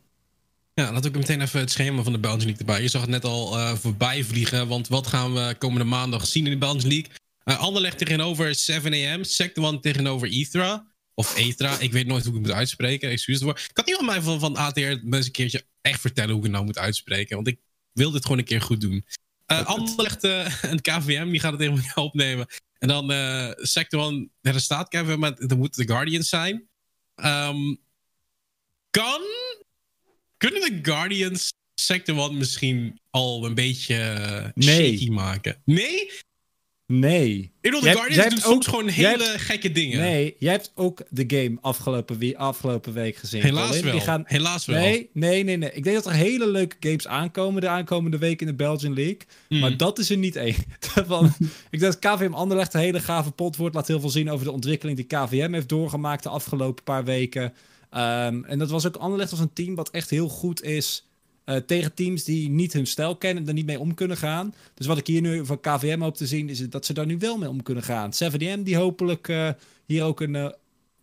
[0.74, 2.82] Ja, laat ook meteen even het schema van de Belgian League erbij.
[2.82, 6.44] Je zag het net al eh, voorbij vliegen, want wat gaan we komende maandag zien
[6.44, 7.10] in de Belgian League?
[7.44, 10.86] Uh, Anderlecht tegenover 7am, Sector tegenover Ethra.
[11.14, 13.10] Of Etra, ik weet nooit hoe ik het moet uitspreken.
[13.10, 13.68] Excuus ervoor.
[13.72, 16.64] Kan iemand mij van, van ATR eens een keertje echt vertellen hoe ik het nou
[16.64, 17.36] moet uitspreken?
[17.36, 17.58] Want ik
[17.92, 19.04] wil dit gewoon een keer goed doen.
[19.52, 22.46] Uh, Anderlecht uh, en KVM, die gaat het tegen jou opnemen.
[22.78, 26.68] En dan uh, Sector 1, er staat KVM, maar dat moeten de Guardians zijn.
[27.16, 27.78] Um,
[28.90, 29.20] kan...
[30.36, 33.96] Kunnen de Guardians Sector 1 misschien al een beetje
[34.54, 34.96] nee.
[34.96, 35.62] shaky maken?
[35.64, 36.10] Nee?
[36.86, 37.38] Nee.
[37.38, 39.98] Ik bedoel, de Jij- Guardians jij doen hebt soms ook- gewoon hele hebt- gekke dingen.
[40.00, 43.42] Nee, jij hebt ook de game afgelopen, wie, afgelopen week gezien.
[43.42, 43.82] Helaas Colin.
[43.84, 43.92] wel.
[43.92, 44.22] Die gaan...
[44.26, 44.78] Helaas wel.
[44.80, 45.72] Nee, nee, nee, nee.
[45.72, 49.18] Ik denk dat er hele leuke games aankomen de aankomende week in de Belgian League.
[49.48, 49.58] Hmm.
[49.58, 50.54] Maar dat is er niet één.
[51.70, 53.74] Ik denk dat KVM Anderlecht een hele gave pot wordt.
[53.74, 57.52] Laat heel veel zien over de ontwikkeling die KVM heeft doorgemaakt de afgelopen paar weken.
[57.90, 61.06] Ehm, en dat was ook Anderlecht als een team wat echt heel goed is
[61.46, 64.54] eh, tegen teams die niet hun stijl kennen en er niet mee om kunnen gaan.
[64.74, 67.18] Dus wat ik hier nu van KVM hoop te zien, is dat ze daar nu
[67.18, 68.12] wel mee om kunnen gaan.
[68.12, 69.48] 7DM die hopelijk eh,
[69.84, 70.48] hier ook een, eh,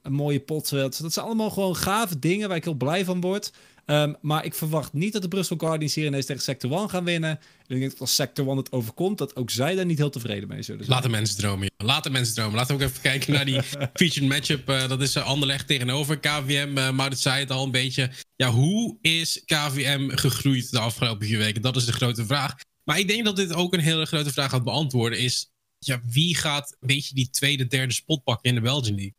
[0.02, 1.02] een mooie pot speelt.
[1.02, 3.54] Dat zijn allemaal gewoon gave dingen waar ik heel blij van word.
[3.86, 7.04] Ehm, maar ik verwacht niet dat de Brussel Guardians hier ineens tegen Sector 1 gaan
[7.04, 7.30] winnen.
[7.30, 10.10] En ik denk dat als Sector 1 het overkomt, dat ook zij daar niet heel
[10.10, 10.96] tevreden mee zullen zijn.
[10.96, 11.72] Laat de mensen dromen.
[11.78, 12.56] Laat de mensen dromen.
[12.56, 13.62] Laten we ook even kijken naar die
[13.94, 14.70] featured matchup.
[14.70, 16.78] Eh, dat is uh, Anderlecht tegenover KVM.
[16.78, 18.12] Uh, Maurits zei het al een beetje.
[18.36, 21.62] Ja, hoe is KVM gegroeid de afgelopen vier weken?
[21.62, 22.56] Dat is de grote vraag.
[22.84, 25.20] Maar ik denk dat dit ook een hele grote vraag gaat beantwoorden.
[25.20, 29.16] Is, ja, wie gaat een beetje die tweede, derde spot pakken in de Belgian League?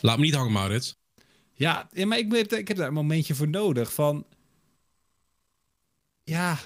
[0.00, 0.96] Laat me niet hangen, Maurits.
[1.54, 3.92] Ja, ja maar ik, ik heb daar een momentje voor nodig.
[3.94, 4.26] Van.
[6.24, 6.58] Ja.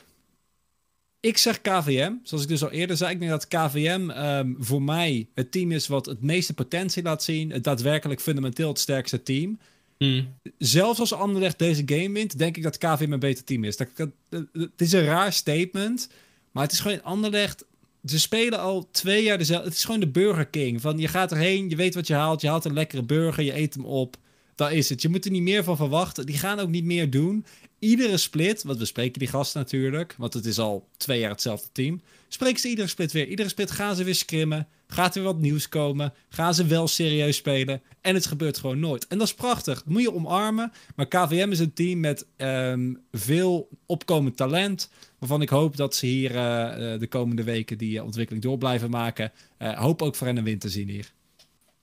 [1.21, 2.13] Ik zeg KVM.
[2.23, 3.13] Zoals ik dus al eerder zei.
[3.13, 7.23] Ik denk dat KVM ehm, voor mij het team is wat het meeste potentie laat
[7.23, 7.51] zien.
[7.51, 9.59] Het daadwerkelijk fundamenteel het sterkste team.
[9.99, 10.35] Hmm.
[10.59, 13.77] Zelfs als Anderlecht deze game wint, denk ik dat KVM een beter team is.
[13.77, 16.09] Dat, dat, dat- het is een raar statement.
[16.53, 17.65] Maar het is gewoon Anderlecht.
[18.05, 19.67] Ze spelen al twee jaar dezelfde.
[19.69, 20.81] Het is gewoon de Burger King.
[20.81, 22.41] Van je gaat erheen, je weet wat je haalt.
[22.41, 24.17] Je haalt een lekkere burger, je eet hem op.
[24.57, 25.03] Dat is het.
[25.03, 26.27] Je moet er niet meer van verwachten.
[26.27, 27.45] Die gaan ook niet meer doen.
[27.79, 31.69] Iedere split, want we spreken die gasten natuurlijk, want het is al twee jaar hetzelfde
[31.73, 32.01] team.
[32.29, 33.29] Spreken ze iedere split weer.
[33.29, 34.69] Iedere split gaan ze weer scrimmen.
[34.87, 36.13] Gaat er weer wat nieuws komen.
[36.29, 37.83] Gaan ze wel serieus spelen.
[38.01, 39.07] En het gebeurt gewoon nooit.
[39.07, 39.85] En dat is prachtig.
[39.85, 40.73] Moet je omarmen.
[40.95, 44.91] Maar KVM is een team met ehm, veel opkomend talent.
[45.19, 48.59] Waarvan ik hoop dat ze hier eh, eh, de komende weken die eh, ontwikkeling door
[48.59, 49.33] blijven maken.
[49.59, 51.13] Eh, hoop ook voor hen een win te zien hier.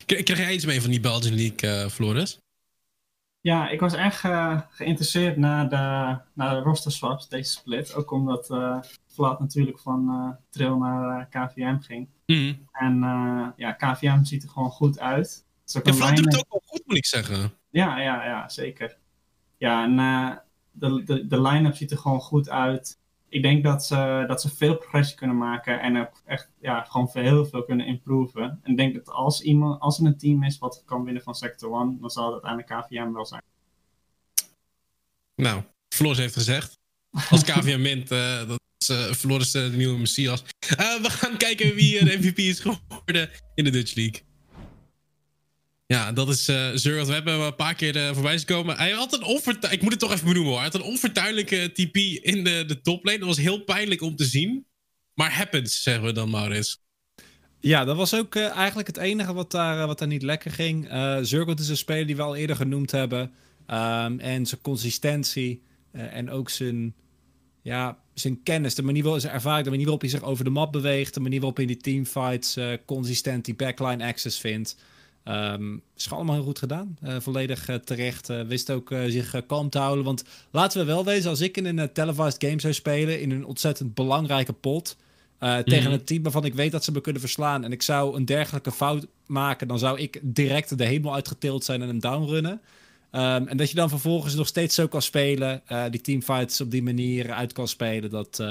[0.06, 2.38] Krijg jij iets mee van die Belgian League, Floris?
[3.44, 7.96] Ja, ik was echt eh, geïnteresseerd naar de, naar de roster swaps, deze split.
[7.96, 12.08] Ook omdat eh Vlad natuurlijk van eh Trail naar KVM ging.
[12.26, 12.68] Hmm.
[12.72, 13.00] En
[13.56, 15.46] ja, KVM ziet er gewoon goed uit.
[15.74, 17.54] En een Vlad doet het ook wel goed, moet ik zeggen.
[17.70, 18.98] Ja, ja, ja, zeker.
[19.58, 19.96] Ja, en
[20.72, 23.00] de, de, de line-up ziet er gewoon goed uit.
[23.34, 27.22] Ik denk dat ze, dat ze veel progressie kunnen maken en echt ja, gewoon veel,
[27.22, 28.60] heel veel kunnen improven.
[28.64, 31.36] En ik denk dat als, iemand, als er een team is wat kan winnen van
[31.36, 33.42] Sector 1, dan zal het uiteindelijk KVM wel zijn.
[35.36, 36.80] Nou, Floris heeft gezegd.
[37.30, 40.44] Als KVM wint, eh, dat is uh, Floris de nieuwe Messias.
[40.60, 44.22] Eh, we gaan kijken wie eh, de MVP is geworden in de Dutch League.
[45.94, 46.74] Ja, dat is uh.
[46.74, 48.78] We hebben hem een paar keer uh, voorbij gekomen.
[48.78, 49.76] Hij had een onvertuinlijke...
[49.76, 50.62] Ik moet het toch even benoemen hoor.
[50.62, 53.18] Hij had een onvertuinlijke TP in de, de toplane.
[53.18, 54.66] Dat was heel pijnlijk om te zien.
[55.14, 56.82] Maar happens, zeggen we dan, Maurits.
[57.60, 60.92] Ja, dat was ook uh, eigenlijk het enige wat daar, wat daar niet lekker ging.
[60.92, 63.22] Uh, is een speler die we al eerder genoemd hebben.
[63.22, 66.96] Um, en zijn consistentie en ook zijn,
[67.62, 70.50] ja, zijn kennis, de manier waarop zijn ervaring, de manier waarop hij zich over de
[70.50, 74.76] map beweegt, de manier waarop hij in die teamfights consistent die backline access vindt.
[75.28, 76.98] Um, is allemaal heel goed gedaan.
[77.04, 78.30] Uh, volledig uh, terecht.
[78.30, 80.04] Uh, wist ook zich kalm te houden.
[80.04, 83.46] Want laten we wel wezen, als ik in een televised game zou spelen, in een
[83.46, 84.98] ontzettend belangrijke pot,
[85.40, 85.64] mm.
[85.64, 87.64] tegen een team waarvan ik weet dat ze me kunnen verslaan.
[87.64, 89.68] En ik zou een dergelijke fout maken.
[89.68, 92.62] Dan zou ik direct de hemel uitgetild zijn en hem downrunnen.
[93.12, 95.62] Um, en dat je dan vervolgens nog steeds zo kan spelen.
[95.90, 98.10] Die teamfights op die manier uit kan spelen.
[98.10, 98.44] Dat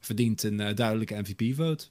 [0.00, 1.84] verdient een duidelijke MVP-vote.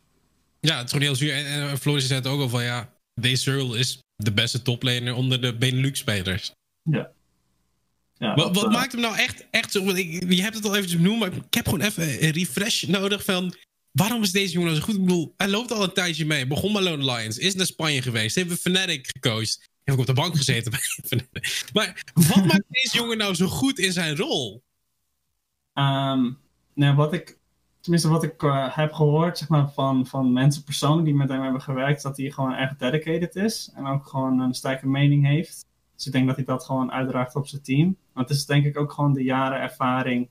[0.59, 1.33] Ja, het is gewoon heel zuur.
[1.33, 2.89] En, en Floris zei het ook al van ja.
[3.21, 6.53] Deze Earl is de beste toplaner onder de Benelux-spelers.
[6.83, 7.11] Ja.
[8.17, 9.89] ja, Wat, wat maakt hem nou echt, echt zo?
[9.89, 13.23] Ik, je hebt het al eventjes benoemd, maar ik heb gewoon even een refresh nodig
[13.23, 13.55] van...
[13.91, 14.95] Waarom is deze jongen nou zo goed?
[14.95, 16.47] Ik bedoel, hij loopt al een tijdje mee.
[16.47, 19.69] Begon bij Lone Lions, is naar Spanje geweest, heeft bij Fnatic gecoacht.
[19.83, 21.69] Heb ik op de bank gezeten bij Fnatic.
[21.73, 24.63] Maar wat maakt deze jongen nou zo goed in zijn rol?
[25.73, 26.29] Ehm,
[26.73, 27.37] nou, wat ik,
[27.81, 31.41] tenminste wat ik eh, heb gehoord zeg maar, van, van mensen persoonlijk die met hem
[31.41, 35.65] hebben gewerkt, dat hij gewoon echt dedicated is en ook gewoon een sterke mening heeft.
[35.95, 37.97] Dus ik denk dat hij dat gewoon uitdraagt op zijn team.
[38.13, 40.29] Want het is denk ik ook gewoon de jaren ervaring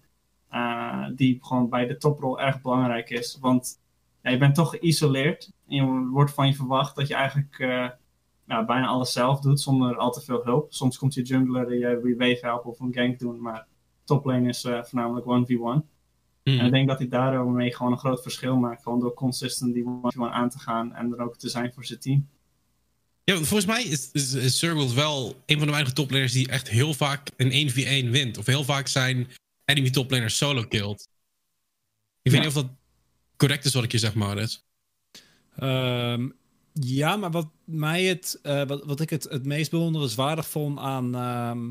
[0.48, 3.38] eh, die gewoon bij de toprol erg belangrijk is.
[3.40, 3.80] Want
[4.22, 7.88] ja, je bent toch geïsoleerd en je wordt van je verwacht dat je eigenlijk eh,
[8.66, 10.72] bijna alles zelf doet zonder al te veel hulp.
[10.72, 13.66] Soms komt je jungler je wave helpen of een gank doen, maar
[14.04, 15.99] toplane is voornamelijk 1v1.
[16.58, 18.82] En ik denk dat hij daarmee gewoon een groot verschil maakt.
[18.82, 21.98] Gewoon door consistent die 1v1 aan te gaan en er ook te zijn voor zijn
[22.00, 22.28] team.
[23.24, 26.48] Ja, want volgens mij is, is, is Circles wel een van de weinige toplaners die
[26.48, 28.38] echt heel vaak een 1v1 wint.
[28.38, 29.28] Of heel vaak zijn
[29.64, 31.08] enemy toplaner solo killt.
[32.22, 32.48] Ik weet Ja.
[32.48, 32.70] niet of dat
[33.36, 34.64] correct is wat ik je zeg, Maurits.
[35.56, 36.28] Ehm,
[36.72, 41.14] ja, maar wat mij het, eh, wat, wat ik het, het meest bewonderenswaardig vond aan,
[41.14, 41.70] ehm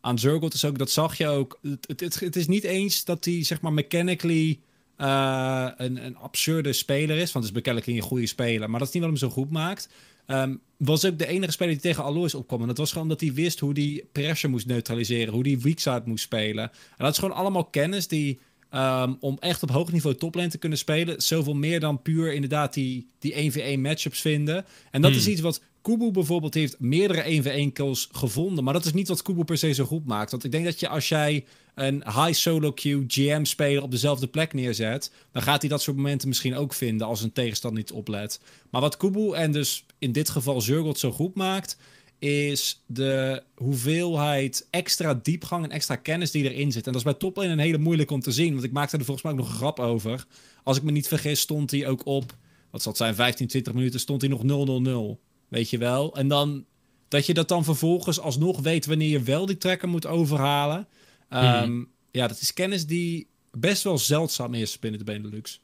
[0.00, 1.58] aan Zurgot is ook, dat zag je ook.
[1.62, 4.58] Het, het, het, is niet eens dat hij, zeg maar, mechanically
[4.96, 7.32] eh, een, een absurde speler is.
[7.32, 9.50] Want het is mechanically een goede speler, maar dat is niet wat hem zo goed
[9.50, 9.88] maakt.
[10.26, 12.60] Ehm, was ook de enige speler die tegen Alois opkwam.
[12.60, 15.34] En dat was gewoon dat hij wist hoe hij pressure moest neutraliseren.
[15.34, 16.62] Hoe hij weak side moest spelen.
[16.64, 18.38] En dat is gewoon allemaal kennis die...
[18.70, 21.22] ehm, om echt op hoog niveau toplane te kunnen spelen.
[21.22, 24.64] Zoveel meer dan puur inderdaad die, die 1v1 matchups vinden.
[24.90, 25.20] En dat Hmm.
[25.20, 28.64] is iets wat Kubu bijvoorbeeld heeft meerdere 1v1 kills gevonden.
[28.64, 30.30] Maar dat is niet wat Kubu per se zo goed maakt.
[30.30, 31.44] Want ik denk dat je als jij
[31.74, 35.12] een high solo queue GM speler op dezelfde plek neerzet.
[35.32, 38.40] Dan gaat hij dat soort momenten misschien ook vinden als een tegenstander niet oplet.
[38.70, 41.76] Maar wat Kubu en dus in dit geval Zurgot zo goed maakt
[42.18, 46.86] is de hoeveelheid extra diepgang en extra kennis die erin zit.
[46.86, 48.52] En dat is bij toplane een hele moeilijk om te zien.
[48.52, 50.26] Want ik maakte er volgens mij ook nog een grap over.
[50.62, 52.36] Als ik me niet vergis, stond hij ook op...
[52.70, 54.42] Wat zal het zijn, 15, 20 minuten stond hij nog
[55.16, 55.20] 0-0-0.
[55.48, 56.16] Weet je wel?
[56.16, 56.64] En dan...
[57.08, 60.86] Dat je dat dan vervolgens alsnog weet wanneer je wel die trekker moet overhalen.
[61.28, 65.60] Ehm, Ja, dat is kennis die best wel zeldzaam is binnen de Benelux.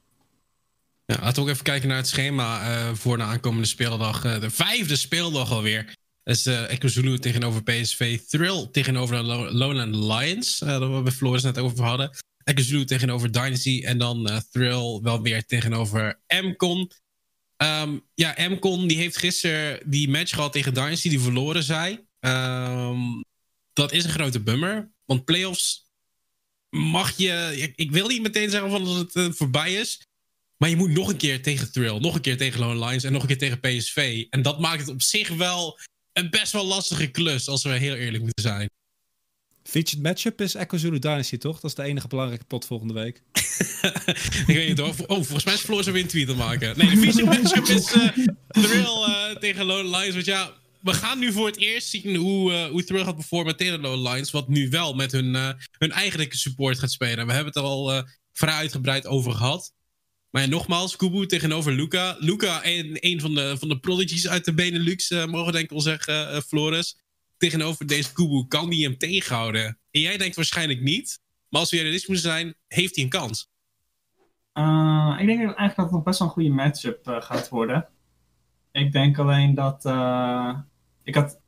[1.07, 4.25] Ja, laten we ook even kijken naar het schema eh, voor de aankomende speeldag.
[4.25, 5.93] Eh, de vijfde speeldag alweer.
[6.25, 8.19] Uh, Echo Zulu tegenover PSV.
[8.29, 10.61] Thrill tegenover de Lo- Lowland Lions.
[10.63, 12.11] eh dat we bij Floris net over hadden.
[12.45, 13.83] Echo Zulu tegenover Dynasty.
[13.85, 16.91] En dan eh, Thrill wel weer tegenover Mcon.
[17.57, 21.09] Ehm, ja, Mcon die heeft gisteren die match gehad tegen Dynasty.
[21.09, 22.05] Die verloren zij.
[22.21, 23.01] Ehm,
[23.73, 24.91] dat is een grote bummer.
[25.05, 25.87] Want playoffs
[26.71, 27.73] mag je...
[27.77, 30.01] Ik, wil niet meteen zeggen van dat het voorbij is.
[30.57, 33.13] Maar je moet nog een keer tegen Thrill, nog een keer tegen Lone Lions en
[33.13, 34.25] nog een keer tegen PSV.
[34.31, 35.79] En dat maakt het op zich wel
[36.15, 38.71] een best wel lastige klus, als we heel eerlijk moeten zijn.
[39.63, 41.61] Featured matchup is Echo Zulu Dynasty, toch?
[41.61, 43.23] Dat is de enige belangrijke pot volgende week.
[44.47, 44.89] ik weet niet hoor.
[44.89, 46.79] Oh, volgens mij is Floor zo weer een tweet te maken.
[46.79, 48.09] Nee, de featured matchup is eh,
[48.49, 50.15] Thrill eh, tegen Lone Lions.
[50.15, 53.57] Want ja, we gaan nu voor het eerst zien hoe, eh, hoe Thrill gaat performen
[53.57, 54.31] tegen Lone Lions.
[54.31, 55.35] Wat nu wel met hun,
[55.79, 57.27] hun eigenlijke support gaat spelen.
[57.27, 59.73] We hebben het er al vrij uitgebreid over gehad.
[60.35, 62.17] Maar ja, nogmaals, Kubu tegenover Luca.
[62.19, 65.65] Luca, een, een van, de, van de prodigies uit de Benelux, eh, mogen we denk
[65.65, 66.99] ik wel zeggen, eh Flores.
[67.37, 69.79] Tegenover deze Kubu, kan die hem tegenhouden?
[69.91, 71.21] En jij denkt waarschijnlijk niet.
[71.49, 73.51] Maar als we realistisch moeten zijn, heeft hij een kans.
[74.55, 77.89] Uh, ik denk eigenlijk dat het nog best wel een goede matchup gaat worden.
[78.73, 79.85] Ik denk alleen dat.
[81.03, 81.41] Ik had.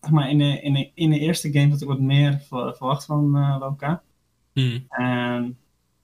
[0.00, 3.04] Zeg maar, in, de, in, de, in de eerste game had ik wat meer verwacht
[3.04, 4.02] van Loka.
[4.52, 4.84] Hmm.
[4.88, 5.58] En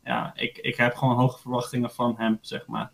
[0.04, 2.90] ja, ik, ik heb gewoon hoge verwachtingen van hem, zeg maar.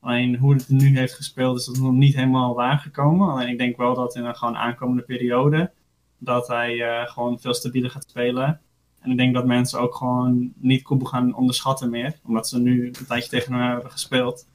[0.00, 3.28] Alleen hoe het nu heeft gespeeld is dat nog niet helemaal waargekomen.
[3.28, 5.72] Alleen ik denk wel dat in een gewoon aankomende periode
[6.18, 8.60] dat hij uh, gewoon veel stabieler gaat spelen.
[8.98, 12.18] En ik denk dat mensen ook gewoon niet Kubo gaan onderschatten meer.
[12.24, 14.46] Omdat ze nu een tijdje tegen hem hebben gespeeld.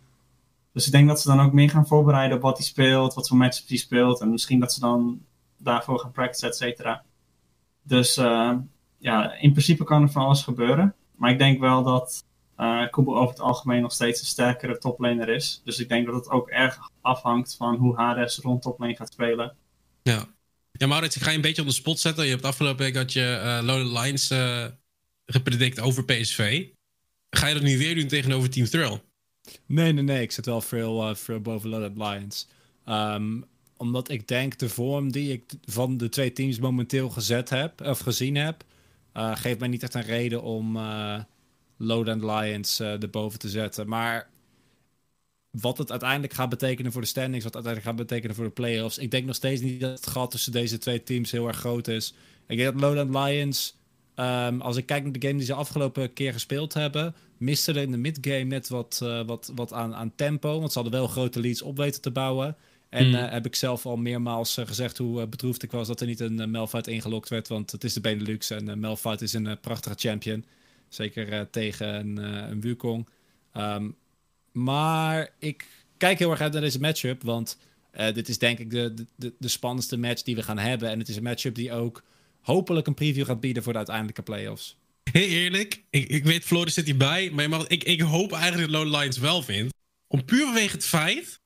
[0.73, 3.27] Dus ik denk dat ze dan ook meer gaan voorbereiden op wat hij speelt, wat
[3.27, 4.21] voor matchups hij speelt.
[4.21, 5.21] En misschien dat ze dan
[5.57, 7.03] daarvoor gaan practicen, et cetera.
[7.83, 8.53] Dus uh,
[8.97, 10.95] ja, in principe kan er van alles gebeuren.
[11.17, 12.25] Maar ik denk wel dat
[12.57, 15.61] uh, Kubo over het algemeen nog steeds een sterkere toplaner is.
[15.63, 19.55] Dus ik denk dat het ook erg afhangt van hoe Hades rond toplane gaat spelen.
[20.03, 20.25] Ja.
[20.71, 22.25] Ja, Maurits, ik ga je een beetje op de spot zetten.
[22.25, 24.65] Je hebt afgelopen week had je uh, Lone Lions uh,
[25.25, 26.65] gepredict over PSV.
[27.29, 29.01] Ga je dat nu weer doen tegenover Team Thrill?
[29.65, 30.21] Nee, nee, nee.
[30.21, 32.47] Ik zet wel veel, uh, veel boven Lone Lions.
[32.85, 33.45] Um,
[33.77, 37.99] omdat ik denk de vorm die ik van de twee teams momenteel gezet heb, of
[37.99, 38.63] gezien heb,
[39.17, 41.19] uh, geeft mij niet echt een reden om uh,
[41.77, 43.87] Lowland Lions uh, erboven te zetten.
[43.87, 44.29] Maar
[45.51, 48.61] wat het uiteindelijk gaat betekenen voor de standings, wat het uiteindelijk gaat betekenen voor de
[48.61, 48.97] playoffs.
[48.97, 51.87] Ik denk nog steeds niet dat het gat tussen deze twee teams heel erg groot
[51.87, 52.13] is.
[52.47, 53.77] Ik denk dat Lowland Lions,
[54.15, 57.81] ehm, als ik kijk naar de game die ze afgelopen keer gespeeld hebben, miste er
[57.81, 60.59] in de midgame net wat, wat, wat aan, aan tempo.
[60.59, 62.55] Want ze hadden wel grote leads op weten te bouwen.
[62.89, 66.07] En uh, heb ik zelf al meermaals uh, gezegd hoe bedroefd ik was dat er
[66.07, 67.47] niet een uh, Melfight ingelokt werd.
[67.47, 70.45] Want het is de Benelux en uh, Melfight is een prachtige champion.
[70.89, 72.17] Zeker tegen een,
[72.51, 73.07] een Wukong.
[73.53, 73.95] Um,
[74.51, 75.67] maar ik
[75.97, 77.23] kijk heel erg uit naar deze matchup.
[77.23, 77.57] Want
[78.13, 80.89] dit is denk ik de, de, de spannendste match die we gaan hebben.
[80.89, 82.03] En het is een matchup die ook
[82.41, 84.77] hopelijk een preview gaat bieden voor de uiteindelijke playoffs.
[85.11, 87.29] Heel eerlijk, ik, ik weet Floris zit hierbij.
[87.31, 89.73] Maar mag, ik, ik hoop eigenlijk dat Lone Lions wel vindt.
[90.07, 91.39] Om puur vanwege het feit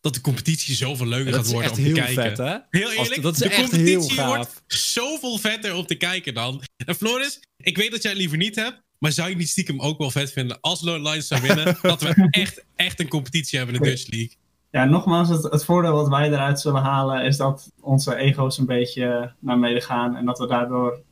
[0.00, 2.14] dat de competitie zoveel leuker gaat worden om te kijken.
[2.14, 2.56] Vet, hè?
[2.70, 4.26] Heel eerlijk, Als, dat is de echt competitie heel gaaf.
[4.36, 6.62] wordt zoveel vetter om te kijken dan.
[6.86, 9.80] En Floris, ik weet dat jij het liever niet hebt, maar zou je niet stiekem
[9.80, 13.58] ook wel vet vinden als Lone Lions zou winnen, dat we echt, echt een competitie
[13.58, 14.36] hebben in de Dutch League?
[14.70, 18.66] Ja, nogmaals, het, het voordeel wat wij eruit zullen halen is dat onze ego's een
[18.66, 21.02] beetje naar beneden gaan en dat we daardoor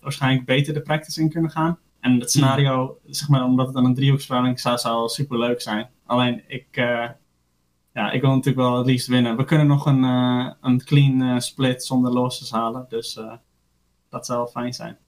[0.00, 1.78] waarschijnlijk beter de practice in kunnen gaan.
[2.00, 5.88] En het scenario, zeg maar, omdat het dan een driehoeksverhouding zou, zou super leuk zijn.
[6.06, 7.08] Alleen ik, uh,
[7.96, 9.36] ja, ik wil natuurlijk wel het liefst winnen.
[9.36, 12.86] We kunnen nog een, uh, een clean uh, split zonder losses halen.
[12.88, 13.18] Dus
[14.08, 14.98] dat zou fijn zijn.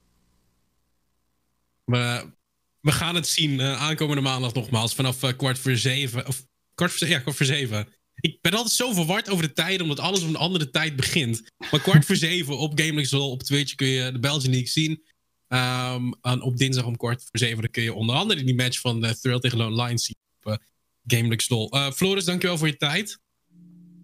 [1.83, 2.31] We,
[2.79, 4.95] we gaan het zien aankomende maandag nogmaals.
[4.95, 6.27] Vanaf kwart voor zeven.
[6.27, 7.87] Of kwart voor, ja, kwart voor zeven.
[8.15, 11.43] Ik ben altijd zo verward over de tijd, omdat alles op een andere tijd begint.
[11.71, 15.03] Maar kwart voor zeven op Gamelix op Twitch kun je de Belgian League zien.
[15.47, 19.01] Um, en op dinsdag om kwart voor zeven kun je onder andere die match van
[19.01, 20.59] Thrill tegen Lone Lions zien op
[21.03, 21.75] uh, Gamelix LOL.
[21.75, 23.19] Uh, Floris, dankjewel voor je tijd.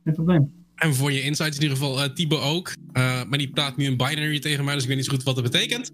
[0.03, 0.63] Geen probleem.
[0.75, 2.03] En voor je insights in ieder geval.
[2.03, 2.73] Uh, Thibaut ook.
[2.93, 5.35] maar die praat nu een binary tegen mij, dus ik weet niet zo goed wat
[5.35, 5.91] dat betekent.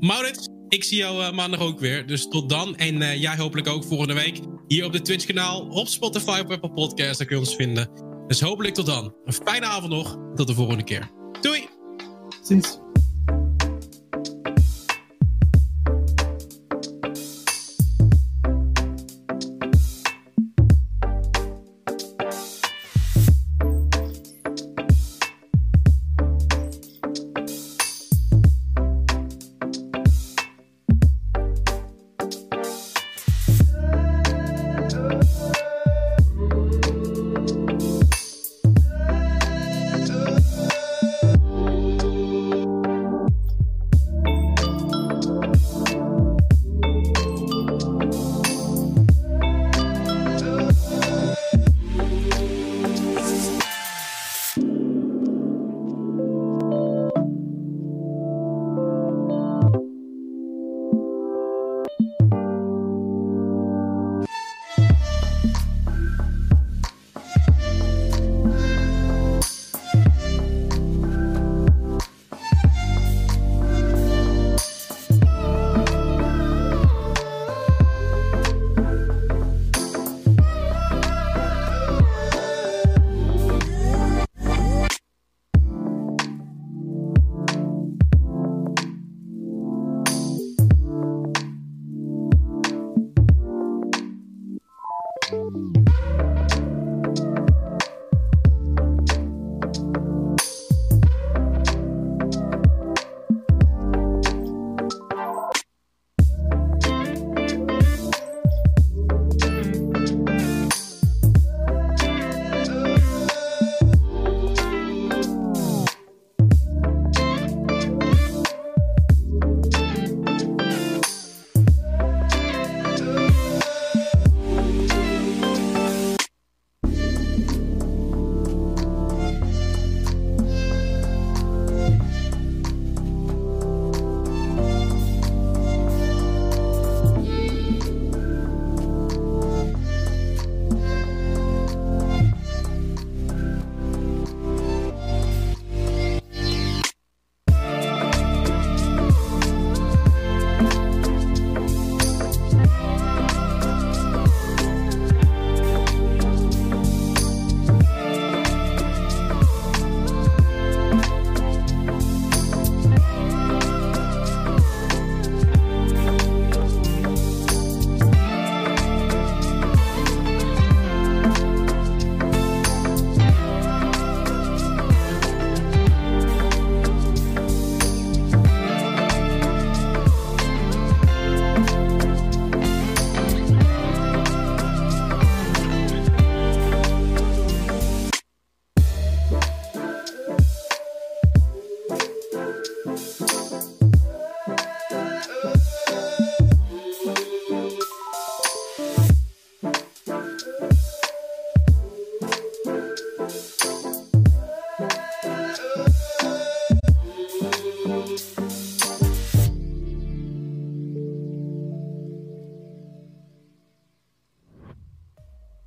[0.00, 2.06] Maurits, ik zie jou maandag ook weer.
[2.06, 2.76] Dus tot dan.
[2.76, 6.72] En jij hopelijk ook volgende week hier op de Twitch kanaal, op Spotify, op Apple
[6.72, 7.18] Podcast.
[7.18, 7.90] Daar kun je ons vinden.
[8.26, 9.14] Dus hopelijk tot dan.
[9.24, 10.18] Een fijne avond nog.
[10.34, 11.10] Tot de volgende keer.
[11.40, 11.68] Doei!
[12.42, 12.78] Ziens.